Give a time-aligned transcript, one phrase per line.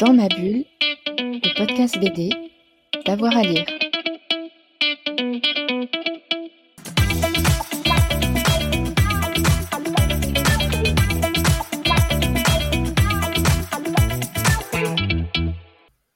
[0.00, 0.64] Dans ma bulle,
[1.18, 2.30] le podcast BD,
[3.04, 3.66] d'avoir à lire.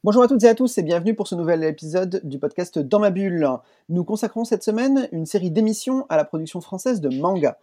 [0.03, 3.01] Bonjour à toutes et à tous et bienvenue pour ce nouvel épisode du podcast Dans
[3.01, 3.47] ma bulle.
[3.91, 7.59] Nous consacrons cette semaine une série d'émissions à la production française de manga.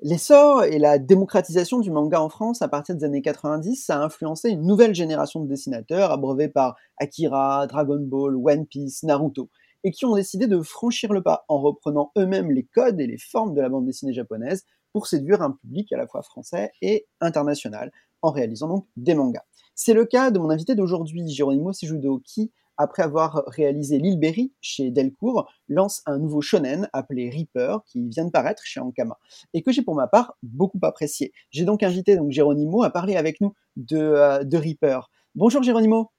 [0.00, 4.50] L'essor et la démocratisation du manga en France à partir des années 90 a influencé
[4.50, 9.48] une nouvelle génération de dessinateurs abreuvés par Akira, Dragon Ball, One Piece, Naruto,
[9.84, 13.18] et qui ont décidé de franchir le pas en reprenant eux-mêmes les codes et les
[13.18, 17.06] formes de la bande dessinée japonaise pour séduire un public à la fois français et
[17.20, 19.44] international, en réalisant donc des mangas.
[19.74, 24.52] C'est le cas de mon invité d'aujourd'hui, Geronimo Sejudo, qui, après avoir réalisé L'île Berry
[24.60, 29.18] chez Delcourt, lance un nouveau shonen appelé Reaper, qui vient de paraître chez Ankama,
[29.52, 31.32] et que j'ai pour ma part beaucoup apprécié.
[31.50, 35.10] J'ai donc invité donc Geronimo à parler avec nous de, euh, de Reaper.
[35.34, 36.10] Bonjour Geronimo.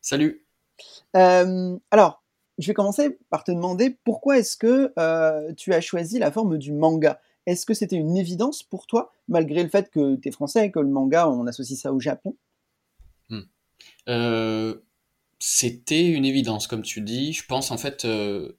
[0.00, 0.44] Salut.
[1.16, 2.22] Euh, alors,
[2.58, 6.58] je vais commencer par te demander pourquoi est-ce que euh, tu as choisi la forme
[6.58, 7.20] du manga?
[7.46, 10.70] Est-ce que c'était une évidence pour toi, malgré le fait que tu es français et
[10.70, 12.36] que le manga, on associe ça au Japon?
[14.08, 14.74] Euh,
[15.38, 17.32] C'était une évidence, comme tu dis.
[17.32, 18.52] Je pense, en fait, euh,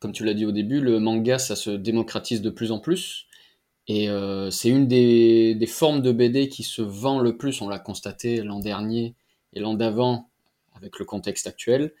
[0.00, 3.26] comme tu l'as dit au début, le manga, ça se démocratise de plus en plus.
[3.86, 7.62] Et euh, c'est une des, formes de BD qui se vend le plus.
[7.62, 9.14] On l'a constaté l'an dernier
[9.52, 10.30] et l'an d'avant
[10.74, 11.92] avec le contexte actuel.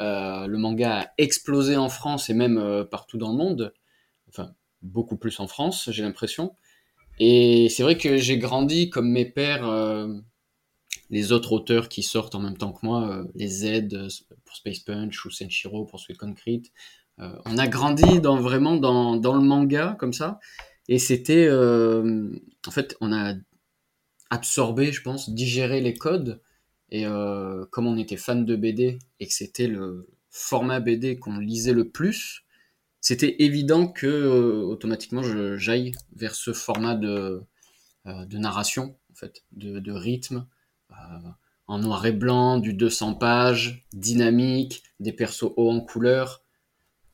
[0.00, 3.72] Euh, le manga a explosé en France et même partout dans le monde.
[4.28, 6.54] Enfin, beaucoup plus en France, j'ai l'impression.
[7.18, 9.64] Et c'est vrai que j'ai grandi comme mes pères,
[11.14, 13.88] les autres auteurs qui sortent en même temps que moi, euh, les Z
[14.44, 16.70] pour Space Punch ou Senshiro pour Sweet Concrete.
[17.20, 20.40] Euh, on a grandi dans, vraiment dans, dans, le manga comme ça.
[20.88, 23.34] Et c'était, en fait, on a
[24.28, 26.42] absorbé, je pense, digéré les codes.
[26.90, 27.04] Et
[27.70, 31.88] comme on était fan de BD et que c'était le format BD qu'on lisait le
[31.88, 32.44] plus,
[33.04, 35.20] c'était évident que euh, automatiquement
[35.58, 37.42] j'aille vers ce format de,
[38.06, 40.53] euh, de narration, en fait, de, rythme, euh,
[41.66, 46.42] en noir et blanc, du 200 pages, dynamique, des persos hauts en couleur.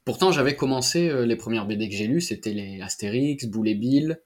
[0.04, 4.20] Pourtant, j'avais commencé les premières BD que j'ai lues, c'était les Astérix, Boule et Bill.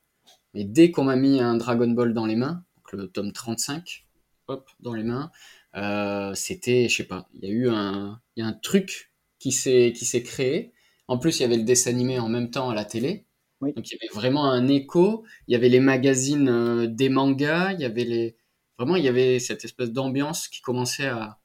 [0.54, 4.06] Mais dès qu'on m'a mis un Dragon Ball dans les mains, donc le tome 35,
[4.48, 5.30] hop, dans les mains,
[5.76, 9.52] euh, c'était, je sais pas, il y a eu un, y a un truc qui
[9.52, 10.74] s'est qui s'est créé
[11.08, 13.26] en plus, il y avait le dessin animé en même temps à la télé.
[13.60, 13.72] Oui.
[13.74, 15.24] Donc il y avait vraiment un écho.
[15.48, 17.72] Il y avait les magazines euh, des mangas.
[17.72, 18.36] Il y avait les
[18.78, 21.38] vraiment il y avait cette espèce d'ambiance qui commençait à,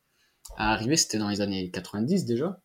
[0.57, 0.97] à arriver.
[0.97, 2.61] C'était dans les années 90 déjà.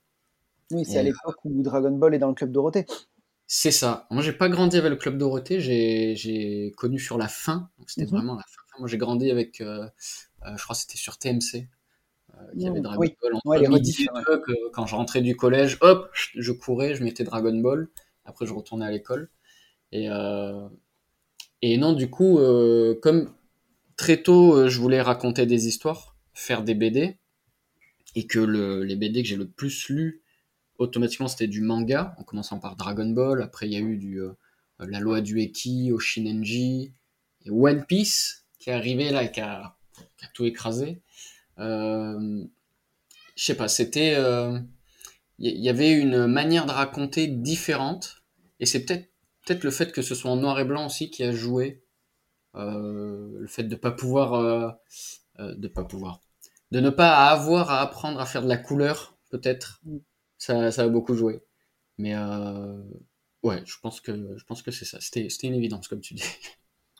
[0.70, 2.86] Oui, c'est à l'époque où Dragon Ball est dans le club Dorothée.
[3.46, 4.06] C'est ça.
[4.10, 5.60] Moi, j'ai pas grandi avec le club Dorothée.
[5.60, 7.70] J'ai connu sur la fin.
[7.86, 8.10] C'était mm -hmm.
[8.10, 8.62] vraiment la fin.
[8.78, 9.60] Moi, j'ai grandi avec.
[9.60, 9.86] Euh,
[10.46, 11.68] euh, je crois que c'était sur TMC
[12.54, 13.16] il y avait Dragon oui.
[13.20, 16.94] Ball entre Ouais, midi et deux, que quand je rentrais du collège, hop, je, courais,
[16.94, 17.88] je mettais Dragon Ball.
[18.24, 19.30] Après, je retournais à l'école.
[19.92, 20.68] Et, euh,
[21.62, 23.32] et non, du coup, euh, comme
[23.96, 27.18] très tôt, euh, je voulais raconter des histoires, faire des BD,
[28.14, 30.22] et que le, les BD que j'ai le plus lu,
[30.78, 33.42] automatiquement, c'était du manga, en commençant par Dragon Ball.
[33.42, 34.32] Après, il y a eu du, euh,
[34.78, 36.92] la loi du Eki, Oshinenji,
[37.44, 39.76] et One Piece, qui est arrivé là et qui a,
[40.32, 41.02] tout écrasé.
[41.58, 42.44] Euh,
[43.36, 44.58] je sais pas, c'était, il euh,
[45.38, 48.22] y, avait une manière de raconter différente,
[48.60, 49.10] et c'est peut-être
[49.44, 51.83] peut-être le fait que ce soit en noir et blanc aussi qui a joué,
[52.54, 54.70] le fait de pas pouvoir, euh,
[55.40, 56.20] euh, de pas pouvoir,
[56.70, 59.82] de ne pas avoir à apprendre à faire de la couleur, peut-être,
[60.38, 61.42] ça, ça a beaucoup joué.
[61.98, 62.82] Mais euh,
[63.42, 64.98] ouais, je pense que je pense que c'est ça.
[65.00, 66.24] C'était c'était une évidence comme tu dis.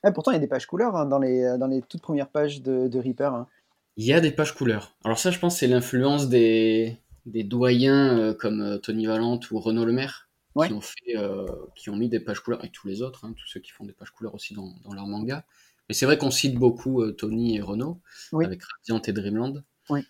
[0.05, 2.29] Ouais, pourtant, il y a des pages couleurs hein, dans, les, dans les toutes premières
[2.29, 3.33] pages de, de Reaper.
[3.33, 3.49] hein.
[3.97, 4.95] Il y a des pages couleurs.
[5.05, 9.59] Alors ça, je pense, c'est l'influence des, des doyens euh, comme euh, Tony Valente ou
[9.59, 10.24] Renaud Lemaire
[10.55, 10.69] Ouais.
[10.69, 13.35] qui ont fait, euh, qui ont mis des pages couleurs et tous les autres, hein,
[13.37, 15.45] tous ceux qui font des pages couleurs aussi dans, dans leur manga.
[15.89, 18.01] Mais c'est vrai qu'on cite beaucoup euh, Tony et Renaud
[18.33, 18.45] Oui.
[18.45, 19.65] avec Radiant et Dreamland.
[19.91, 20.01] Oui.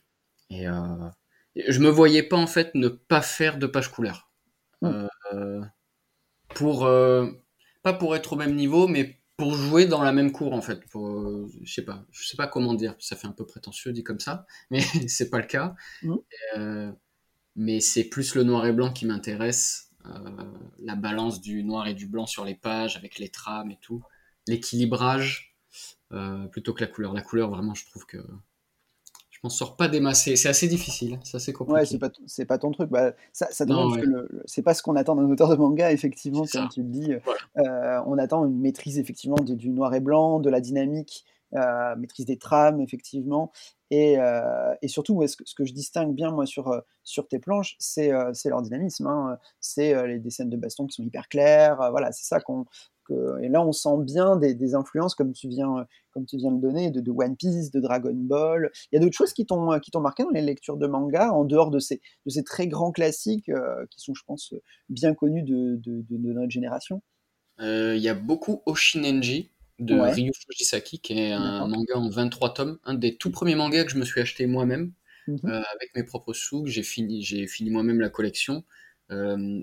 [0.50, 1.08] Et euh,
[1.56, 4.31] et je me voyais pas en fait ne pas faire de pages couleurs.
[4.82, 5.06] Mm.
[5.32, 5.62] Euh,
[6.49, 6.81] pour
[7.82, 10.85] pas pour être au même niveau, mais pour jouer dans la même cour en fait.
[10.90, 12.94] Pour, je sais pas, je sais pas comment dire.
[12.99, 15.75] Ça fait un peu prétentieux dit comme ça, mais c'est pas le cas.
[16.56, 16.93] Euh,
[17.56, 19.84] mais c'est plus le noir et blanc qui m'intéresse.
[20.06, 20.11] Euh,
[20.81, 24.03] la balance du noir et du blanc sur les pages avec les trames et tout,
[24.47, 25.56] l'équilibrage
[26.12, 27.12] euh, plutôt que la couleur.
[27.15, 28.19] La couleur vraiment, je trouve que
[29.31, 30.37] je m'en sors pas démassé.
[30.37, 31.81] C'est assez difficile, c'est assez compliqué.
[31.81, 32.91] Ouais, c'est pas, c'est pas ton truc.
[32.91, 34.05] Bah, ça, ça demande ouais.
[34.45, 36.69] c'est pas ce qu'on attend d'un auteur de manga, effectivement, comme ça.
[36.73, 37.12] tu le dis.
[37.25, 37.41] Voilà.
[37.99, 42.26] Euh, on attend une maîtrise, effectivement, de- du noir et blanc, de la dynamique, maîtrise
[42.26, 43.52] des trames, effectivement.
[43.91, 44.17] Et,
[44.82, 48.11] et surtout, ce, que, je distingue bien, moi, sur, sur tes planches, c'est
[48.46, 49.06] leur dynamisme.
[49.06, 49.38] Hein.
[49.61, 51.76] C'est les, des scènes de baston qui sont hyper claires.
[51.91, 52.67] voilà, c'est ça qu'on
[53.43, 56.91] et là, on sent bien des, influences, comme tu viens, comme tu viens de donner,
[56.91, 58.70] de, One Piece, de Dragon Ball.
[58.90, 61.32] Il y a d'autres choses qui t'ont, qui t'ont marqué dans les lectures de manga,
[61.32, 64.55] en dehors de ces, de ces très grands classiques euh, qui sont, je pense,
[64.88, 67.02] bien connus de, de, notre génération?
[67.61, 72.55] Euh, il y a beaucoup Oshinenji de Ryu Fujisaki, qui est un manga en 23
[72.55, 74.93] tomes, un des tout premiers mangas que je me suis acheté moi-même,
[75.26, 78.65] mmh euh, avec mes propres sous, j'ai fini, j'ai fini moi-même la collection.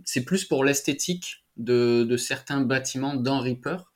[0.05, 3.91] c'est plus pour l'esthétique de, certains bâtiments dans Reaper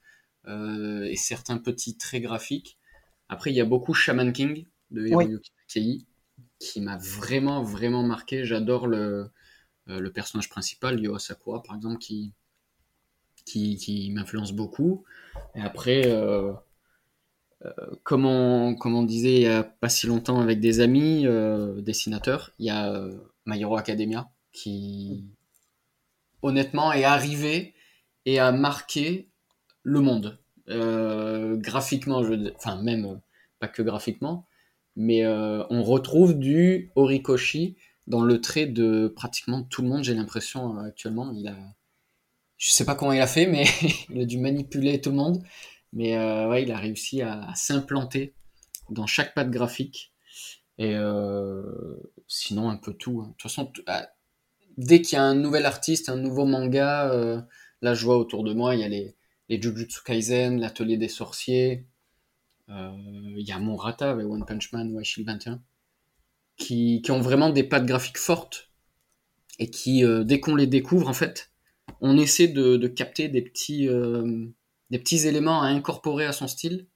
[0.47, 2.77] euh, et certains petits traits graphiques.
[3.29, 6.05] Après, il y a beaucoup Shaman King de Hiroyuki Takei
[6.59, 8.45] qui m'a vraiment, vraiment marqué.
[8.45, 9.31] J'adore le,
[9.89, 12.33] euh, le personnage principal, Yo Sakura, par exemple, qui,
[13.45, 15.03] qui, m'influence beaucoup.
[15.55, 16.53] Et après, euh,
[18.03, 21.25] comme, on, disait il n'y a pas si longtemps avec des amis
[21.79, 23.07] dessinateurs, il y a
[23.45, 25.25] My Hero Academia qui,
[26.41, 27.73] honnêtement, est arrivé
[28.25, 29.29] et a marqué
[29.83, 30.39] le monde.
[30.69, 32.23] Euh, graphiquement,
[32.55, 33.15] enfin même euh,
[33.59, 34.47] pas que graphiquement,
[34.95, 37.77] mais euh, on retrouve du Horikoshi
[38.07, 40.03] dans le trait de pratiquement tout le monde.
[40.03, 41.55] J'ai l'impression actuellement, il a,
[42.65, 43.65] je sais pas comment il a fait, mais
[44.09, 45.43] il a dû manipuler tout le monde.
[45.93, 46.17] Mais
[46.47, 48.33] ouais, il a réussi à, s'implanter
[48.89, 50.11] dans chaque patte graphique.
[50.77, 50.93] Et
[52.27, 53.21] sinon, un peu tout.
[53.21, 53.27] Hein.
[53.27, 53.71] De toute façon,
[54.77, 57.41] dès qu'il y a un nouvel artiste, un nouveau manga, euh,
[57.81, 59.15] là je vois autour de moi, il y a les,
[59.49, 61.85] les Jujutsu Kaisen, l'Atelier des Sorciers,
[62.69, 62.91] euh,
[63.37, 65.61] il y a Monrata avec One Punch Man ou Shield 21,
[66.57, 68.71] qui, qui, ont vraiment des pattes graphiques fortes
[69.59, 71.51] et qui, euh, dès qu'on les découvre, en fait,
[72.01, 73.87] on essaie de, de capter des petits,
[74.89, 76.87] des petits éléments à incorporer à son style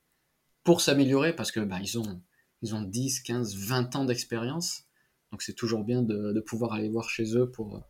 [0.64, 2.22] pour s'améliorer parce que bah, ils, ont,
[2.62, 4.90] ils ont 10, 15, 20 ans d'expérience
[5.32, 7.82] donc c'est toujours bien de, pouvoir aller voir chez eux pour,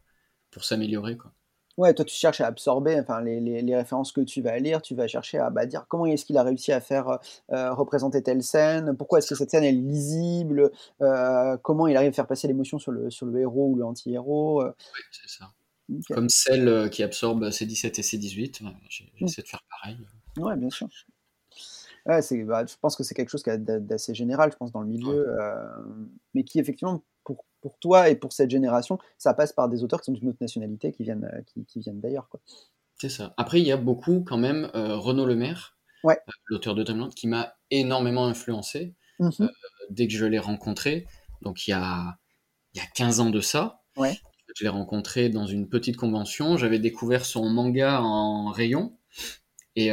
[0.52, 1.18] pour s'améliorer.
[1.18, 1.32] Quoi.
[1.78, 4.96] Ouais, toi tu cherches à absorber enfin, les, les, références que tu vas lire, tu
[4.96, 7.20] vas chercher à bah, dire comment est-ce qu'il a réussi à faire
[7.52, 10.72] euh, représenter telle scène, pourquoi est-ce que cette scène est lisible,
[11.02, 14.62] euh, comment il arrive à faire passer l'émotion sur le, sur le héros ou l'anti-héros.
[14.62, 14.76] Euh.
[14.94, 15.54] Oui, c'est ça.
[16.10, 18.62] Comme celle qui absorbe C17 et C18,
[19.16, 19.98] j'essaie de faire pareil.
[20.38, 20.88] Ouais, bien sûr.
[22.06, 25.28] Ouais, bah, je pense que c'est quelque chose d'assez général, je pense, dans le milieu,
[26.34, 27.04] mais qui effectivement
[27.62, 30.38] pour toi et pour cette génération, ça passe par des auteurs qui sont d'une autre
[30.42, 32.30] nationalité, qui viennent, euh, qui, viennent d'ailleurs.
[33.00, 33.34] C'est ça.
[33.38, 36.18] Après, il y a beaucoup quand même euh, Renaud Lemaire, ouais.
[36.28, 39.48] Euh, l'auteur de Timeland, qui m'a énormément influencé mmh
[39.90, 41.08] dès que je l'ai rencontré.
[41.42, 42.20] Donc il y a,
[42.76, 43.82] il y a 15 ans de ça.
[43.98, 44.16] Ouais.
[44.56, 46.57] Je l'ai rencontré dans une petite convention.
[46.57, 48.98] J'avais découvert son manga en rayon.
[49.75, 49.90] Et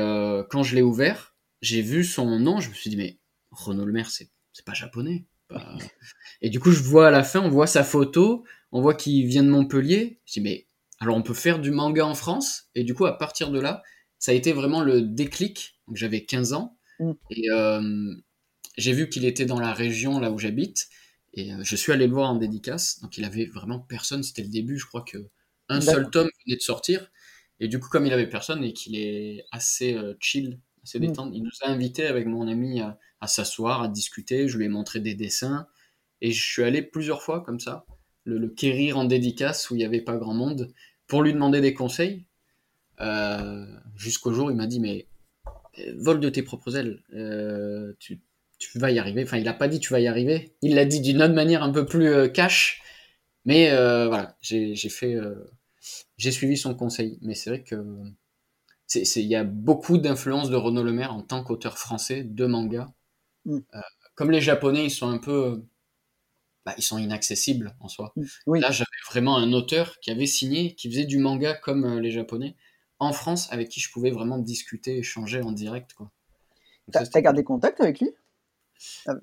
[0.50, 2.60] quand je l'ai ouvert, j'ai vu son nom.
[2.60, 3.18] Je me suis dit, mais
[3.50, 4.30] Renaud Lemaire, c'est
[4.64, 5.26] pas japonais.
[6.42, 9.26] Et du coup, je vois à la fin, on voit sa photo, on voit qu'il
[9.26, 10.20] vient de Montpellier.
[10.26, 10.66] Je dis, mais
[11.00, 12.68] alors on peut faire du manga en France?
[12.74, 13.82] Et du coup, à partir de là,
[14.18, 15.78] ça a été vraiment le déclic.
[15.92, 16.76] J'avais 15 ans.
[16.98, 17.12] Mm.
[17.30, 18.14] Et euh,
[18.76, 20.88] j'ai vu qu'il était dans la région là où j'habite.
[21.36, 23.00] Et euh, je suis allé le voir en dédicace.
[23.00, 24.22] Donc il avait vraiment personne.
[24.22, 24.78] C'était le début.
[24.78, 25.18] Je crois que
[25.68, 27.10] un seul tome venait de sortir.
[27.60, 31.06] Et du coup, comme il avait personne et qu'il est assez euh, chill, assez mm.
[31.06, 34.48] détendu, il nous a invités avec mon ami à, à s'asseoir, à discuter.
[34.48, 35.66] Je lui ai montré des dessins.
[36.20, 37.84] Et je suis allé plusieurs fois comme ça,
[38.24, 40.72] le, le quérir en dédicace où il n'y avait pas grand monde,
[41.06, 42.24] pour lui demander des conseils.
[43.00, 43.66] Euh,
[43.96, 45.06] jusqu'au jour, il m'a dit, mais
[45.94, 48.20] vole de tes propres ailes, euh, tu,
[48.72, 49.22] tu, vas y arriver.
[49.22, 50.54] Enfin, il n'a pas dit tu vas y arriver.
[50.62, 52.82] Il l'a dit d'une autre manière un peu plus cash.
[53.44, 53.70] Mais
[54.06, 55.16] voilà, j'ai fait,
[56.16, 57.18] j'ai suivi son conseil.
[57.22, 57.76] Mais c'est vrai que
[58.94, 62.92] il y a beaucoup d'influence de Renaud Lemaire en tant qu'auteur français de manga.
[63.44, 63.58] Mm.
[64.16, 65.62] comme les Japonais, ils sont un peu
[66.66, 68.12] bah, ils sont inaccessibles en soi.
[68.46, 68.58] Oui.
[68.60, 72.10] Là, j'avais vraiment un auteur qui avait signé, qui faisait du manga comme euh, les
[72.10, 72.56] Japonais,
[72.98, 75.94] en France, avec qui je pouvais vraiment discuter, échanger en direct.
[76.90, 78.10] T'as gardé contact avec lui?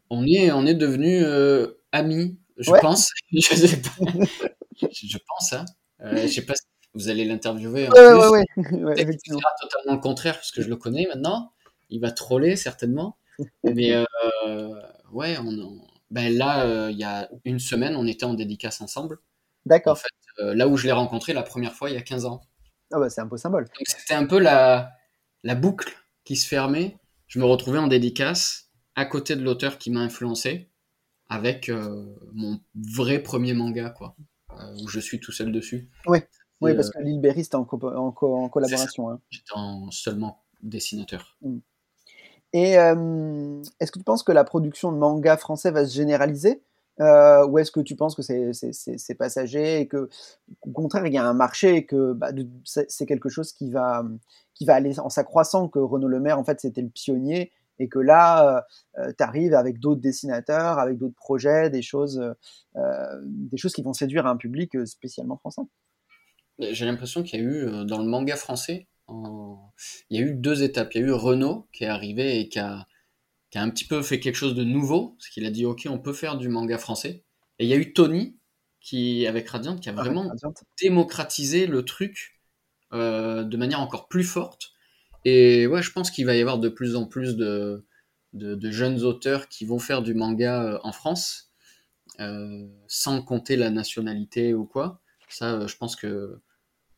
[0.09, 3.11] On est, on est devenus euh, amis, je pense.
[3.31, 4.11] je sais pas.
[4.91, 5.65] je pense, hein.
[6.01, 7.89] Euh, je sais pas si vous allez l'interviewer.
[7.89, 8.45] Ouais, ouais,
[8.83, 9.01] ouais.
[9.01, 9.39] effectivement.
[9.61, 11.53] totalement le contraire, parce que je le connais maintenant.
[11.89, 13.17] Il va troller certainement.
[13.63, 13.95] Mais
[15.11, 15.79] ouais, on,
[16.13, 19.17] ben là, euh, il y a une semaine, on était en dédicace ensemble.
[19.65, 19.93] D'accord.
[19.93, 22.25] En fait, euh, là où je l'ai rencontré la première fois, il y a 15
[22.25, 22.41] ans.
[22.91, 23.65] Ah bah c'est un peu symbole.
[23.83, 24.91] C'était un peu la,
[25.43, 25.91] la boucle
[26.23, 26.97] qui se fermait.
[27.27, 28.62] Je me retrouvais en dédicace
[28.95, 30.69] à côté de l'auteur qui m'a influencé
[31.29, 34.15] avec euh, mon vrai premier manga, quoi,
[34.81, 35.89] où je suis tout seul dessus.
[36.07, 39.09] Oui, parce que l'Ilberry, c'était en, en, collaboration.
[39.09, 39.19] Hein.
[39.29, 41.37] J'étais en seulement dessinateur.
[41.41, 41.57] Mm.
[42.53, 46.61] Et euh, est-ce que tu penses que la production de manga français va se généraliser
[46.99, 50.09] euh, ou est-ce que tu penses que c'est passager et que,
[50.61, 52.29] au contraire, il y a un marché et que bah,
[52.63, 54.05] c'est quelque chose qui va,
[54.53, 57.99] qui va aller en s'accroissant, que Renaud Lemaire, en fait, c'était le pionnier et que
[57.99, 58.65] là,
[58.97, 62.21] euh, tu arrives avec d'autres dessinateurs, avec d'autres projets, des choses,
[62.75, 65.61] des choses qui vont séduire un public spécialement français
[66.59, 70.63] J'ai l'impression qu'il y a eu, dans le manga français, il y a eu deux
[70.63, 70.93] étapes.
[70.95, 72.87] Il y a eu Renault qui est arrivé et qui a,
[73.49, 75.87] qui a un petit peu fait quelque chose de nouveau, parce qu'il a dit ok,
[75.89, 77.23] on peut faire du manga français.
[77.59, 78.37] Et il y a eu Tony
[78.79, 80.31] qui, avec Radiant, qui a vraiment
[80.81, 82.39] démocratisé le truc
[82.93, 84.72] euh, de manière encore plus forte.
[85.25, 87.85] Et ouais, je pense qu'il va y avoir de plus en plus de,
[88.33, 91.51] de, jeunes auteurs qui vont faire du manga euh, en France,
[92.19, 95.01] euh, sans compter la nationalité ou quoi.
[95.29, 96.41] Ça, je pense que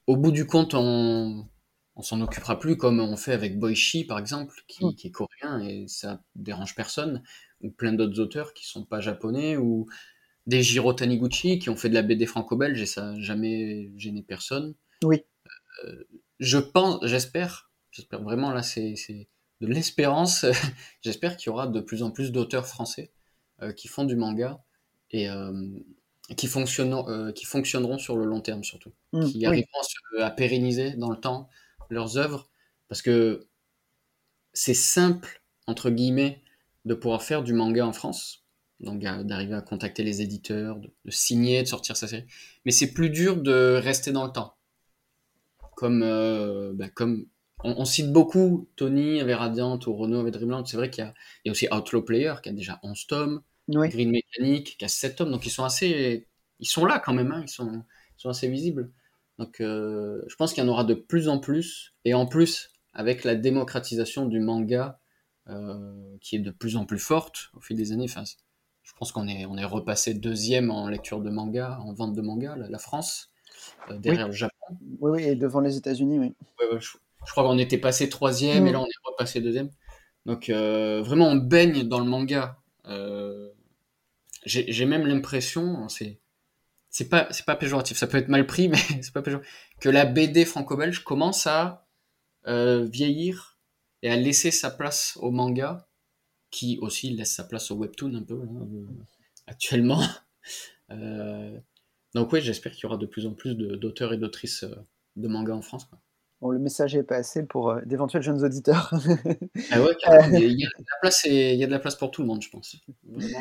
[0.08, 1.48] au bout du compte, on,
[1.96, 4.96] on s'en occupera plus comme on fait avec Boichi par exemple, qui, mm.
[4.96, 7.24] qui, est coréen et ça dérange personne,
[7.62, 9.88] ou plein d'autres auteurs qui sont pas japonais, ou
[10.48, 14.22] des Jiro Taniguchi qui ont fait de la BD franco-belge et ça n'a jamais gêné
[14.22, 14.76] personne.
[15.04, 15.24] Oui.
[15.84, 16.04] Euh,
[16.40, 18.96] je pense, j'espère, j'espère vraiment là c'est
[19.62, 20.46] de l'espérance,
[21.02, 23.12] j'espère qu'il y aura de plus en plus d'auteurs français
[23.62, 24.64] euh, qui font du manga
[25.12, 25.54] et euh,
[26.36, 29.80] qui, fonctionneront, qui fonctionneront sur le long terme surtout, mm, qui arriveront
[30.20, 31.50] à, à pérenniser dans le temps
[31.90, 32.50] leurs œuvres,
[32.90, 33.48] parce que
[34.54, 36.42] c'est simple, entre guillemets,
[36.86, 38.46] de pouvoir faire du manga en France,
[38.80, 42.26] donc d'arriver à contacter les éditeurs, de, signer, de sortir sa série.
[42.66, 44.56] Mais c'est plus dur de rester dans le temps.
[45.76, 47.28] Comme, euh, bah, comme
[47.66, 50.66] on, cite beaucoup Tony avec Radiant ou Renault avec Dreamland.
[50.66, 51.12] C'est vrai qu'il
[51.46, 55.16] y, a aussi Outlaw Player qui a déjà 11 tomes, Green Mechanic qui a 7
[55.16, 56.28] tomes, donc ils sont assez.
[56.60, 57.84] Ils sont là quand même, hein, ils, sont,
[58.18, 58.92] ils sont assez visibles.
[59.40, 61.94] Donc euh, je pense qu'il y en aura de plus en plus.
[62.06, 65.00] Et en plus, avec la démocratisation du manga,
[65.50, 68.24] euh, qui est de plus en plus forte au fil des années, enfin,
[68.84, 72.22] je pense qu'on est, on est repassé deuxième en lecture de manga, en vente de
[72.22, 73.32] manga, la, France,
[73.90, 74.56] euh, derrière le Japon.
[75.00, 76.36] Oui, oui, et devant les États-Unis, oui.
[76.80, 76.98] je,
[77.32, 79.70] crois qu'on était passé troisième, et là on est repassé deuxième.
[80.26, 82.58] Donc vraiment, on baigne dans le manga.
[84.46, 86.20] J'ai même l'impression, c'est
[86.96, 89.52] c'est pas c'est pas péjoratif, ça peut être mal pris, mais c'est pas péjoratif,
[89.82, 91.86] que la BD franco-belge commence à
[92.48, 93.58] euh, vieillir
[94.02, 95.90] et à laisser sa place au manga,
[96.52, 98.88] qui aussi laisse sa place au webtoon un peu hein, euh,
[99.48, 100.02] actuellement.
[100.92, 101.58] Euh,
[102.14, 104.64] donc oui, j'espère qu'il y aura de plus en plus d'auteurs et d'autrices
[105.16, 105.90] de manga en France.
[106.42, 108.92] Bon, le message est passé pour d'éventuels jeunes auditeurs.
[109.72, 109.96] ah ouais,
[110.34, 112.28] il y, a de la place il y a de la place pour tout le
[112.28, 112.76] monde, je pense.
[113.04, 113.40] Vraiment.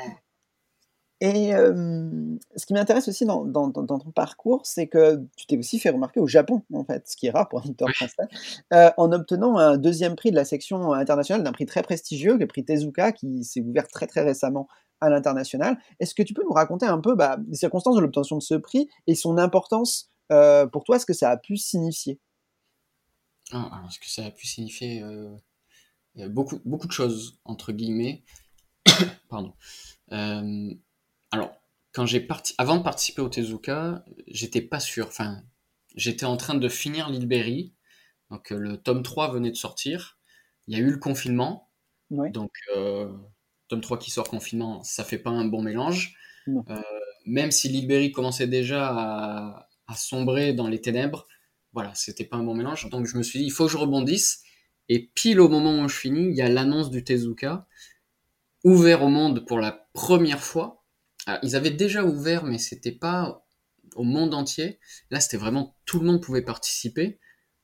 [1.20, 5.88] Et ce qui m'intéresse aussi dans, dans, ton parcours, c'est que tu t'es aussi fait
[5.88, 8.24] remarquer au Japon, en fait, ce qui est rare pour un auteur français,
[8.74, 12.46] euh, en obtenant un deuxième prix de la section internationale d'un prix très prestigieux, le
[12.46, 14.68] prix Tezuka, qui s'est ouvert très très récemment
[15.00, 15.78] à l'international.
[15.98, 18.54] Est-ce que tu peux nous raconter un peu bah, les circonstances de l'obtention de ce
[18.54, 22.20] prix et son importance euh, pour toi, ce que ça a pu signifier?
[23.52, 25.36] Ah, Ce que ça a pu signifier euh,
[26.28, 28.24] beaucoup, beaucoup de choses, entre guillemets?
[29.28, 29.54] Pardon.
[30.10, 31.60] Alors,
[31.94, 35.06] quand j'ai parti, avant de participer au Tezuka, j'étais pas sûr.
[35.06, 35.42] Enfin,
[35.94, 37.72] j'étais en train de finir l'Ilberry.
[38.30, 40.18] Donc, euh, le tome 3 venait de sortir.
[40.66, 41.70] Il y a eu le confinement.
[42.10, 43.12] Donc, euh,
[43.68, 46.14] tome 3 qui sort confinement, ça fait pas un bon mélange.
[46.48, 46.82] Euh,
[47.26, 51.26] même si l'Ilberry commençait déjà à, à, sombrer dans les ténèbres,
[51.74, 52.88] voilà, c'était pas un bon mélange.
[52.88, 54.42] Donc, je me suis dit, il faut que je rebondisse.
[54.88, 57.66] Et pile au moment où je finis, il y a l'annonce du Tezuka,
[58.64, 60.84] ouvert au monde pour la première fois.
[61.42, 63.44] Ils avaient déjà ouvert, mais c'était pas
[63.96, 64.78] au monde entier.
[65.10, 67.18] Là, c'était vraiment tout le monde pouvait participer.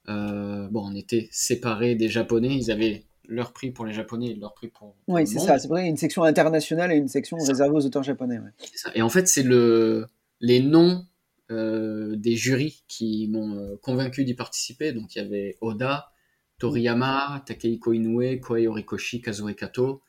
[0.09, 2.55] Euh, bon, on était séparés des Japonais.
[2.55, 4.97] Ils avaient leur prix pour les Japonais et leur prix pour.
[5.07, 5.59] Oui, c'est ça.
[5.59, 8.39] C'est vrai, une section internationale et une section réservée aux auteurs japonais.
[8.95, 10.09] Et en fait, c'est le
[10.41, 11.05] les noms
[11.51, 14.93] euh, des jurys qui m'ont euh, convaincu d'y participer.
[14.93, 16.13] Donc, il y avait Oda,
[16.59, 20.03] Toriyama, Takehiko Inoue, Koei Horikoshi, Kazue Kato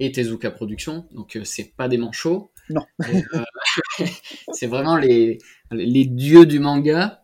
[0.00, 1.06] et Tezuka Productions.
[1.12, 2.52] Donc, c'est pas des manchots.
[2.70, 2.84] Non.
[4.00, 4.06] Euh,
[4.52, 5.38] c'est vraiment les,
[5.72, 7.22] les dieux du manga.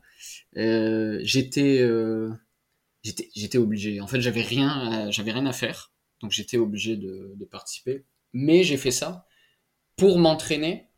[0.57, 2.31] Euh, j'étais, euh,
[3.03, 4.01] j'étais, j'étais obligé.
[4.01, 8.05] En fait, j'avais rien, j'avais rien à faire, donc j'étais obligé de, de, participer.
[8.33, 9.27] Mais j'ai fait ça
[9.97, 10.90] pour m'entraîner,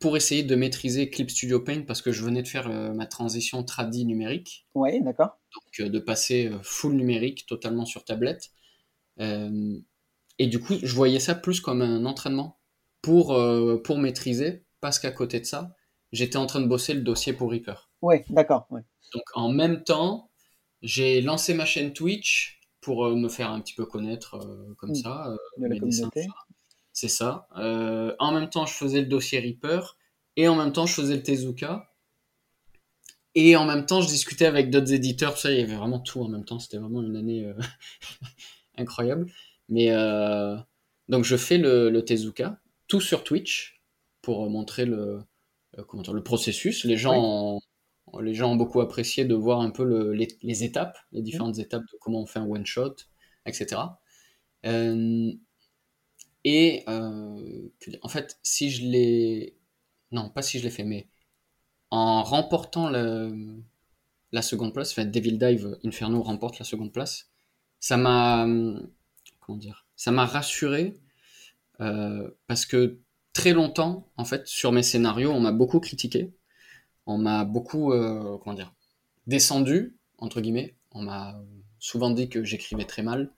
[0.00, 3.62] pour essayer de maîtriser Clip Studio Paint parce que je venais de faire ma transition
[3.62, 4.66] tradi numérique.
[4.74, 5.38] Oui, d'accord.
[5.54, 8.50] Donc de passer full numérique, totalement sur tablette.
[9.20, 12.58] et du coup, je voyais ça plus comme un entraînement
[13.02, 15.74] pour, euh, pour maîtriser, parce qu'à côté de ça,
[16.12, 17.90] j'étais en train de bosser le dossier pour Reaper.
[18.02, 18.66] Oui, d'accord.
[18.70, 20.30] Donc en même temps,
[20.82, 24.90] j'ai lancé ma chaîne Twitch pour euh, me faire un petit peu connaître euh, comme
[24.90, 24.94] Mm.
[24.94, 25.26] ça.
[25.28, 26.22] euh, De la dessins, communauté.
[26.22, 26.47] ça.
[27.00, 27.46] C'est ça.
[27.56, 29.96] Euh, en même temps, je faisais le dossier Reaper
[30.34, 31.92] et en même temps, je faisais le Tezuka.
[33.36, 35.38] Et en même temps, je discutais avec d'autres éditeurs.
[35.38, 36.58] Ça, il y avait vraiment tout en même temps.
[36.58, 37.54] C'était vraiment une année euh,
[38.76, 39.30] incroyable.
[39.68, 40.56] Mais euh,
[41.08, 43.80] donc, je fais le, le Tezuka, tout sur Twitch
[44.20, 45.20] pour montrer le,
[45.86, 46.82] comment dire, le processus.
[46.84, 47.14] Les gens,
[48.12, 51.22] ont, les gens ont beaucoup apprécié de voir un peu le- les, les étapes, les
[51.22, 52.96] différentes étapes de comment on fait un one shot,
[53.46, 53.82] etc.
[54.66, 55.30] Euh,
[56.44, 57.68] et euh,
[58.02, 59.56] en fait, si je l'ai,
[60.12, 61.08] non, pas si je l'ai fait, mais
[61.90, 67.30] en remportant la seconde place, enfin Devil Dive Inferno remporte la seconde place,
[67.80, 68.46] ça m'a,
[69.40, 70.94] comment dire, ça m'a rassuré
[71.80, 73.00] euh, parce que
[73.32, 76.32] très longtemps, en fait, sur mes scénarios, on m'a beaucoup critiqué,
[77.06, 78.74] on m'a beaucoup, euh, comment dire,
[79.26, 81.40] descendu entre guillemets, on m'a
[81.78, 83.32] souvent dit que j'écrivais très mal,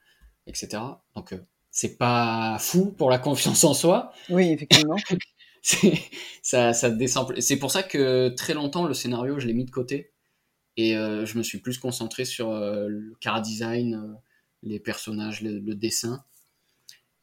[0.46, 0.82] etc.
[1.14, 1.38] Donc euh,
[1.70, 4.96] c'est pas fou pour la confiance en soi, Oui, effectivement.
[5.62, 5.98] c'est
[6.42, 7.38] ça, ça descend.
[7.40, 10.12] C'est pour ça que très longtemps le scénario je l'ai mis de côté
[10.76, 14.14] et euh, je me suis plus concentré sur euh, le car design, euh,
[14.62, 16.24] les personnages, le, le dessin.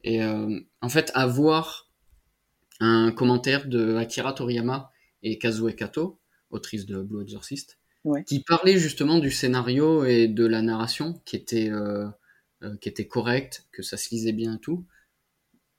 [0.04, 1.88] Et euh, en fait, avoir
[2.80, 4.92] un commentaire de Akira Toriyama
[5.24, 8.22] et Kazue Kato, autrice de Blue Exorcist, Ouais.
[8.22, 11.68] qui parlait justement du scénario et de la narration qui était
[12.62, 14.84] euh, qui était correcte, que ça se lisait bien et tout.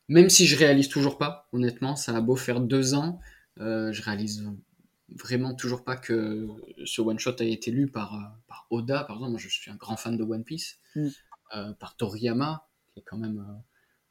[0.08, 3.20] Même si je réalise toujours pas, honnêtement, ça a beau faire deux ans,
[3.60, 4.44] euh, je réalise
[5.10, 6.48] vraiment toujours pas que
[6.86, 9.32] ce one shot a été lu par, euh, par Oda, par exemple.
[9.32, 11.08] Moi, je suis un grand fan de One Piece, Mm.
[11.56, 13.46] euh, par Toriyama, qui est quand même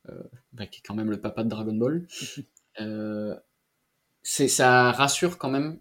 [0.08, 0.22] euh, euh,
[0.52, 2.06] bah, qui est quand même le papa de Dragon Ball.
[2.80, 3.34] Euh,
[4.22, 5.80] c'est ça rassure quand même.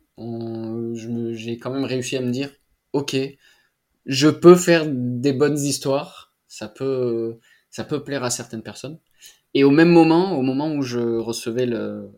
[1.34, 2.52] J'ai quand même réussi à me dire,
[2.94, 3.16] ok,
[4.06, 7.40] je peux faire des bonnes histoires, ça peut,
[7.70, 9.00] ça peut plaire à certaines personnes.
[9.56, 12.12] Et au même moment, au moment où je recevais le-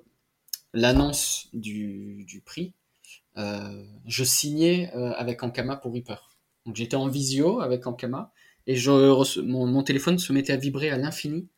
[0.74, 2.74] l'annonce du, du prix,
[3.38, 6.30] euh, je signais euh, avec Ankama pour Reaper.
[6.66, 8.34] Donc j'étais en visio avec Ankama
[8.68, 11.50] et je mon, mon téléphone se mettait à vibrer à l'infini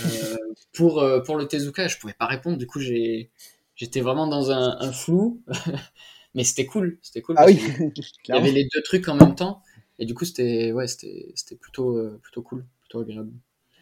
[0.00, 0.36] euh,
[0.74, 1.88] pour, pour le Tezuka.
[1.88, 3.30] Je pouvais pas répondre, du coup j'ai
[3.76, 5.42] j'étais vraiment dans un, un flou,
[6.34, 7.36] mais c'était cool, c'était cool.
[7.38, 7.60] Ah oui,
[8.28, 9.62] Il y avait les deux trucs en même temps
[9.98, 13.32] et du coup c'était ouais c'était plutôt euh, plutôt cool, plutôt agréable.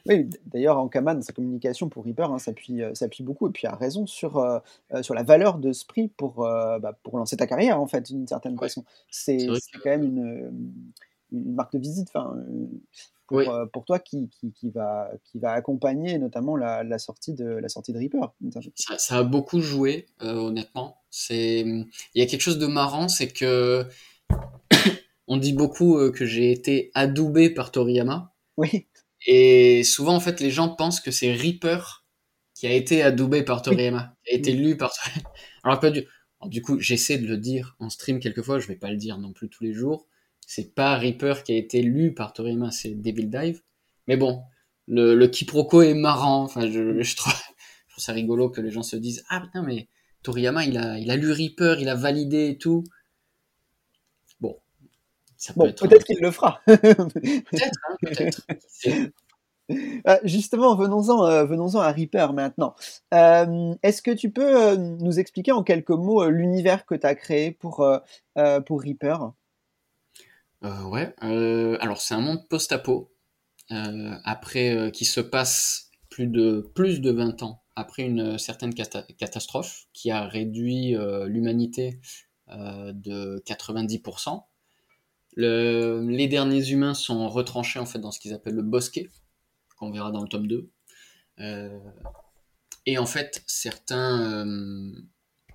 [0.09, 3.67] Oui, d'ailleurs, Ankama, dans sa communication pour Reaper, hein, s'appuie euh, s'appuie beaucoup et puis
[3.67, 4.61] a raison sur, euh,
[5.03, 8.03] sur la valeur de ce prix pour, euh, bah, pour lancer ta carrière, en fait,
[8.07, 8.69] d'une certaine Ouais.
[8.69, 8.85] façon.
[9.11, 9.49] C'est
[9.83, 10.53] quand même une,
[11.33, 12.37] une marque de visite enfin,
[13.27, 13.49] pour, Oui.
[13.49, 17.45] euh, pour toi qui, qui, qui va, qui va accompagner notamment la, la, sortie, de,
[17.45, 18.33] la sortie de Reaper.
[18.77, 20.99] Ça, ça a beaucoup joué, honnêtement.
[21.11, 23.85] C'est, il y a quelque chose de marrant, c'est que
[25.29, 28.87] on dit beaucoup euh, que j'ai été adoubé par Toriyama, Oui,
[29.27, 32.05] et souvent en fait les gens pensent que c'est Reaper
[32.55, 35.31] qui a été adoubé par Toriyama, qui a été lu par Toriyama.
[35.65, 36.07] Alors pas du,
[36.41, 39.19] alors, du coup j'essaie de le dire en stream quelquefois, je vais pas le dire
[39.19, 40.07] non plus tous les jours.
[40.47, 43.63] C'est pas Reaper qui a été lu par Toriyama, c'est Devil Dive.
[44.07, 44.43] Mais bon,
[44.87, 46.45] le, le quiproquo est marrant.
[46.45, 47.35] Enfin, je, je trouve,
[47.89, 49.89] je trouve ça rigolo que les gens se disent ah putain mais
[50.23, 52.85] Toriyama il a il a lu Reaper, il a validé et tout.
[55.57, 56.61] Bon, peut peut-être qu'il le fera.
[56.67, 59.07] peut-être hein,
[59.71, 62.77] Euh, justement, venons-en euh, venons-en à Reaper maintenant.
[63.13, 67.51] Euh, Est-ce que tu peux nous expliquer en quelques mots l'univers que tu as créé
[67.51, 67.85] pour,
[68.67, 69.33] pour Reaper?
[70.63, 71.15] Ouais.
[71.21, 73.13] alors c'est un monde post-apo
[74.25, 79.87] après qui se passe plus de plus de 20 ans après une certaine cata- catastrophe
[79.93, 80.97] qui a réduit
[81.27, 82.01] l'humanité
[82.49, 84.43] de 90%.
[85.37, 89.09] Le- les derniers humains sont retranchés en fait dans ce qu'ils appellent le bosquet
[89.77, 90.71] qu'on verra dans le tome 2.
[91.41, 91.79] Euh,
[92.87, 93.45] et en fait,
[93.93, 94.93] euh,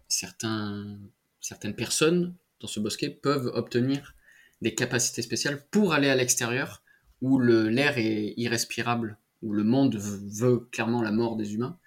[0.07, 0.99] certains,
[1.39, 4.13] certaines personnes dans ce bosquet peuvent obtenir
[4.61, 6.83] des capacités spéciales pour aller à l'extérieur
[7.21, 11.79] où l'air est irrespirable, où le monde veut, veut clairement la mort des humains.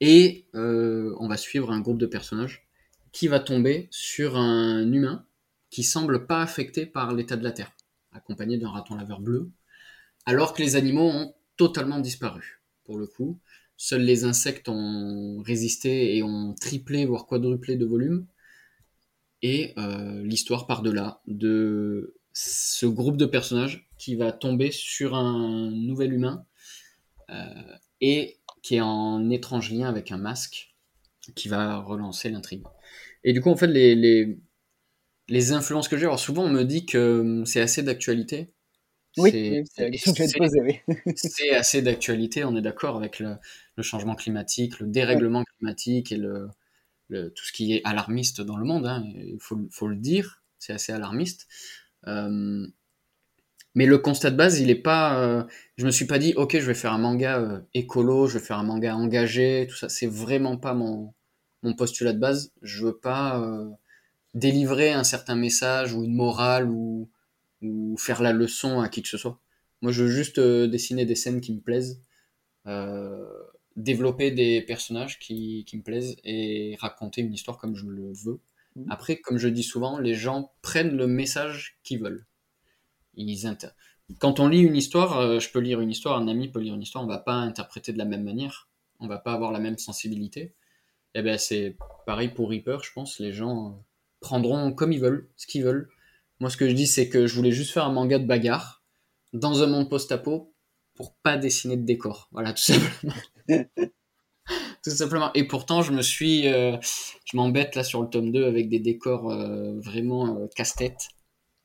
[0.00, 2.66] Et euh, on va suivre un groupe de personnages
[3.12, 5.24] qui va tomber sur un humain
[5.70, 7.72] qui semble pas affecté par l'état de la Terre,
[8.12, 9.50] accompagné d'un raton laveur bleu,
[10.26, 12.60] alors que les animaux ont totalement disparu.
[12.84, 13.38] Pour le coup,
[13.76, 18.26] seuls les insectes ont résisté et ont triplé, voire quadruplé de volume.
[19.42, 25.14] Et euh, l'histoire part de là, de ce groupe de personnages qui va tomber sur
[25.14, 26.44] un nouvel humain
[27.30, 27.44] euh,
[28.00, 30.74] et qui est en étrange lien avec un masque
[31.34, 32.64] qui va relancer l'intrigue.
[33.24, 34.38] Et du coup, en fait, les, les,
[35.30, 38.52] les influences que j'ai, alors souvent on me dit que c'est assez d'actualité.
[39.16, 40.80] Oui, c'est la question que je vais te poser, oui.
[41.16, 43.36] c'est assez d'actualité, on est d'accord avec le,
[43.80, 46.48] changement climatique, le dérèglement climatique et le,
[47.08, 50.72] tout ce qui est alarmiste dans le monde, hein, il faut, faut, le dire, c'est
[50.72, 51.48] assez alarmiste.
[52.06, 52.66] Euh,
[53.74, 55.20] mais le constat de base, il est pas.
[55.20, 55.44] Euh,
[55.76, 58.44] je me suis pas dit, ok, je vais faire un manga euh, écolo, je vais
[58.44, 59.88] faire un manga engagé, tout ça.
[59.88, 61.14] C'est vraiment pas mon,
[61.62, 62.52] mon postulat de base.
[62.62, 63.40] Je veux pas
[64.34, 67.10] délivrer un certain message ou une morale ou,
[67.62, 69.40] ou faire la leçon à qui que ce soit.
[69.82, 72.00] Moi, je veux juste dessiner des scènes qui me plaisent,
[73.76, 78.40] développer des personnages qui, qui me plaisent et raconter une histoire comme je le veux.
[78.76, 78.90] Mmh.
[78.90, 82.26] Après, comme je dis souvent, les gens prennent le message qu'ils veulent.
[83.14, 83.68] Ils inter...
[84.18, 86.74] Quand on lit une histoire, euh, je peux lire une histoire, un ami peut lire
[86.74, 89.60] une histoire, on va pas interpréter de la même manière, on va pas avoir la
[89.60, 90.40] même sensibilité.
[91.14, 93.18] Et eh ben c'est pareil pour Reaper, je pense.
[93.18, 93.72] Les gens euh,
[94.20, 95.88] prendront comme ils veulent, ce qu'ils veulent.
[96.40, 98.82] Moi, ce que je dis, c'est que je voulais juste faire un manga de bagarre
[99.32, 100.54] dans un monde post-apo
[100.94, 102.28] pour pas dessiner de décor.
[102.32, 103.14] Voilà, tout simplement.
[104.82, 105.32] tout simplement.
[105.34, 106.76] Et pourtant, je me suis, euh,
[107.24, 109.28] je m'embête là sur le tome 2 avec des décors
[109.84, 111.08] vraiment casse-tête.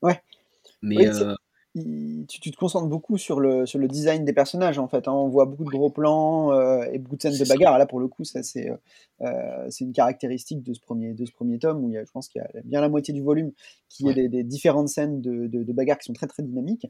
[0.02, 0.20] Ouais.
[0.82, 1.08] Mais
[1.82, 5.08] tu, tu, te concentres beaucoup sur le, sur le design des personnages en fait.
[5.08, 5.12] Hein.
[5.12, 7.78] On voit beaucoup de gros plans euh, et beaucoup de scènes de bagarre.
[7.78, 8.76] Là pour le coup, ça c'est euh,
[9.22, 12.10] euh, une caractéristique de ce premier de ce premier tome où il y a, je
[12.10, 13.52] pense qu'il y a bien la moitié du volume
[13.88, 16.86] qui est des, des, différentes scènes de, de, de, bagarre qui sont très très dynamiques.